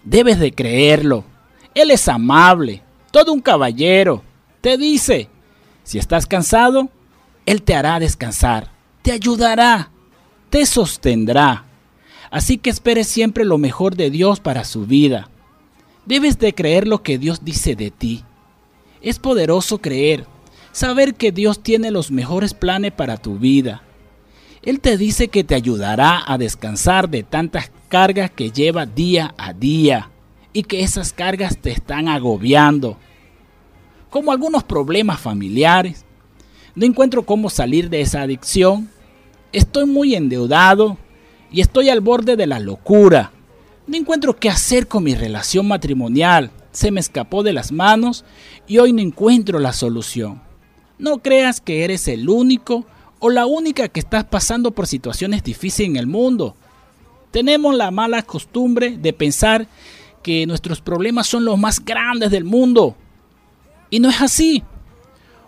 debes 0.03 0.39
de 0.39 0.51
creerlo, 0.51 1.23
Él 1.75 1.91
es 1.91 2.07
amable, 2.07 2.81
todo 3.11 3.33
un 3.33 3.41
caballero, 3.41 4.23
te 4.61 4.77
dice, 4.77 5.29
si 5.83 5.97
estás 5.97 6.25
cansado, 6.25 6.89
Él 7.45 7.61
te 7.61 7.75
hará 7.75 7.99
descansar, 7.99 8.71
te 9.01 9.11
ayudará, 9.11 9.91
te 10.49 10.65
sostendrá 10.65 11.65
Así 12.31 12.57
que 12.57 12.69
espere 12.69 13.03
siempre 13.03 13.43
lo 13.43 13.57
mejor 13.57 13.97
de 13.97 14.09
Dios 14.09 14.39
para 14.39 14.63
su 14.63 14.85
vida. 14.85 15.29
Debes 16.05 16.39
de 16.39 16.55
creer 16.55 16.87
lo 16.87 17.03
que 17.03 17.17
Dios 17.17 17.43
dice 17.43 17.75
de 17.75 17.91
ti. 17.91 18.23
Es 19.01 19.19
poderoso 19.19 19.79
creer, 19.79 20.25
saber 20.71 21.15
que 21.15 21.31
Dios 21.31 21.61
tiene 21.61 21.91
los 21.91 22.11
mejores 22.11 22.53
planes 22.53 22.91
para 22.91 23.17
tu 23.17 23.37
vida. 23.37 23.83
Él 24.63 24.79
te 24.79 24.97
dice 24.97 25.27
que 25.27 25.43
te 25.43 25.55
ayudará 25.55 26.23
a 26.25 26.37
descansar 26.37 27.09
de 27.09 27.23
tantas 27.23 27.71
cargas 27.89 28.29
que 28.31 28.51
lleva 28.51 28.85
día 28.85 29.33
a 29.37 29.53
día 29.53 30.09
y 30.53 30.63
que 30.63 30.81
esas 30.81 31.13
cargas 31.13 31.57
te 31.57 31.71
están 31.71 32.07
agobiando. 32.07 32.97
como 34.09 34.33
algunos 34.33 34.65
problemas 34.65 35.21
familiares. 35.21 36.03
No 36.75 36.85
encuentro 36.85 37.25
cómo 37.25 37.49
salir 37.49 37.89
de 37.89 38.01
esa 38.01 38.21
adicción. 38.21 38.89
Estoy 39.53 39.85
muy 39.85 40.15
endeudado 40.15 40.97
y 41.49 41.61
estoy 41.61 41.89
al 41.89 42.01
borde 42.01 42.35
de 42.35 42.45
la 42.45 42.59
locura. 42.59 43.31
No 43.87 43.95
encuentro 43.95 44.35
qué 44.35 44.49
hacer 44.49 44.89
con 44.89 45.05
mi 45.05 45.15
relación 45.15 45.65
matrimonial. 45.65 46.51
Se 46.73 46.91
me 46.91 46.99
escapó 46.99 47.41
de 47.41 47.53
las 47.53 47.71
manos 47.71 48.25
y 48.67 48.79
hoy 48.79 48.91
no 48.91 49.01
encuentro 49.01 49.59
la 49.59 49.71
solución. 49.71 50.41
No 51.01 51.17
creas 51.17 51.61
que 51.61 51.83
eres 51.83 52.07
el 52.07 52.29
único 52.29 52.85
o 53.17 53.31
la 53.31 53.47
única 53.47 53.87
que 53.87 53.99
estás 53.99 54.23
pasando 54.23 54.69
por 54.69 54.85
situaciones 54.85 55.43
difíciles 55.43 55.89
en 55.89 55.95
el 55.95 56.05
mundo. 56.05 56.55
Tenemos 57.31 57.73
la 57.73 57.89
mala 57.89 58.21
costumbre 58.21 58.99
de 58.99 59.11
pensar 59.11 59.65
que 60.21 60.45
nuestros 60.45 60.79
problemas 60.79 61.25
son 61.25 61.43
los 61.43 61.57
más 61.57 61.83
grandes 61.83 62.29
del 62.29 62.43
mundo. 62.43 62.95
Y 63.89 63.99
no 63.99 64.09
es 64.11 64.21
así. 64.21 64.61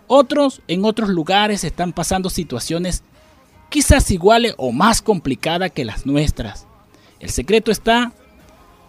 Otros 0.08 0.60
en 0.66 0.84
otros 0.84 1.08
lugares 1.08 1.62
están 1.62 1.92
pasando 1.92 2.30
situaciones 2.30 3.04
quizás 3.68 4.10
iguales 4.10 4.54
o 4.56 4.72
más 4.72 5.00
complicadas 5.00 5.70
que 5.70 5.84
las 5.84 6.04
nuestras. 6.04 6.66
El 7.20 7.30
secreto 7.30 7.70
está 7.70 8.12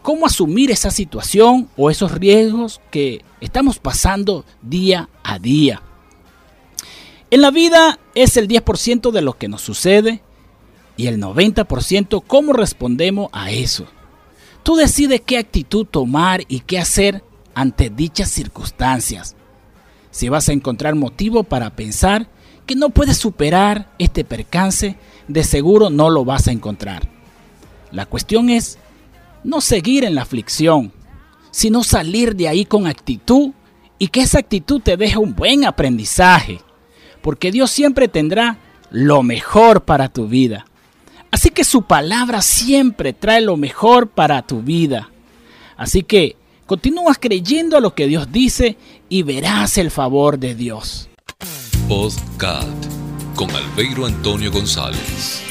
cómo 0.02 0.26
asumir 0.26 0.72
esa 0.72 0.90
situación 0.90 1.70
o 1.78 1.92
esos 1.92 2.12
riesgos 2.12 2.82
que 2.90 3.24
estamos 3.40 3.78
pasando 3.78 4.46
día 4.64 5.10
a 5.22 5.38
día. 5.38 5.84
En 7.36 7.42
la 7.42 7.52
vida 7.52 8.00
es 8.16 8.38
el 8.38 8.48
10% 8.48 9.12
de 9.12 9.22
lo 9.22 9.38
que 9.38 9.50
nos 9.50 9.62
sucede 9.62 10.22
y 10.96 11.08
el 11.08 11.20
90% 11.20 12.24
cómo 12.26 12.54
respondemos 12.54 13.28
a 13.34 13.52
eso. 13.52 13.88
Tú 14.64 14.78
decides 14.78 15.20
qué 15.26 15.38
actitud 15.38 15.86
tomar 15.86 16.44
y 16.48 16.62
qué 16.62 16.80
hacer 16.80 17.26
ante 17.54 17.90
dichas 17.90 18.30
circunstancias. 18.32 19.36
Si 20.12 20.30
vas 20.30 20.48
a 20.48 20.54
encontrar 20.54 20.96
motivo 20.96 21.44
para 21.44 21.76
pensar 21.76 22.30
que 22.66 22.78
no 22.78 22.92
puedes 22.92 23.18
superar 23.18 23.92
este 24.00 24.24
percance, 24.24 24.96
de 25.28 25.44
seguro 25.44 25.90
no 25.90 26.10
lo 26.10 26.24
vas 26.24 26.48
a 26.48 26.54
encontrar. 26.54 27.10
La 27.92 28.06
cuestión 28.06 28.50
es 28.50 28.78
no 29.44 29.60
seguir 29.60 30.06
en 30.06 30.16
la 30.16 30.22
aflicción, 30.22 30.94
sino 31.52 31.84
salir 31.84 32.38
de 32.38 32.48
ahí 32.48 32.64
con 32.64 32.88
actitud 32.88 33.52
y 34.00 34.08
que 34.08 34.22
esa 34.22 34.40
actitud 34.40 34.80
te 34.80 34.96
deje 34.96 35.18
un 35.18 35.36
buen 35.36 35.66
aprendizaje, 35.66 36.62
porque 37.26 37.52
Dios 37.52 37.72
siempre 37.72 38.08
tendrá 38.08 38.60
lo 38.92 39.24
mejor 39.24 39.82
para 39.82 40.10
tu 40.10 40.28
vida. 40.28 40.68
Así 41.32 41.50
que 41.50 41.64
su 41.64 41.82
palabra 41.82 42.44
siempre 42.44 43.14
trae 43.14 43.42
lo 43.42 43.58
mejor 43.58 44.10
para 44.10 44.44
tu 44.44 44.62
vida. 44.62 45.10
Así 45.76 46.04
que 46.04 46.36
continúas 46.68 47.18
creyendo 47.20 47.78
a 47.78 47.80
lo 47.80 47.96
que 47.96 48.06
Dios 48.06 48.32
dice 48.32 48.78
y 49.10 49.24
verás 49.24 49.80
el 49.80 49.90
favor 49.90 50.38
de 50.38 50.54
Dios. 50.54 51.10
Con 53.34 53.50
Albeiro 53.50 54.06
Antonio 54.06 54.52
González. 54.52 55.45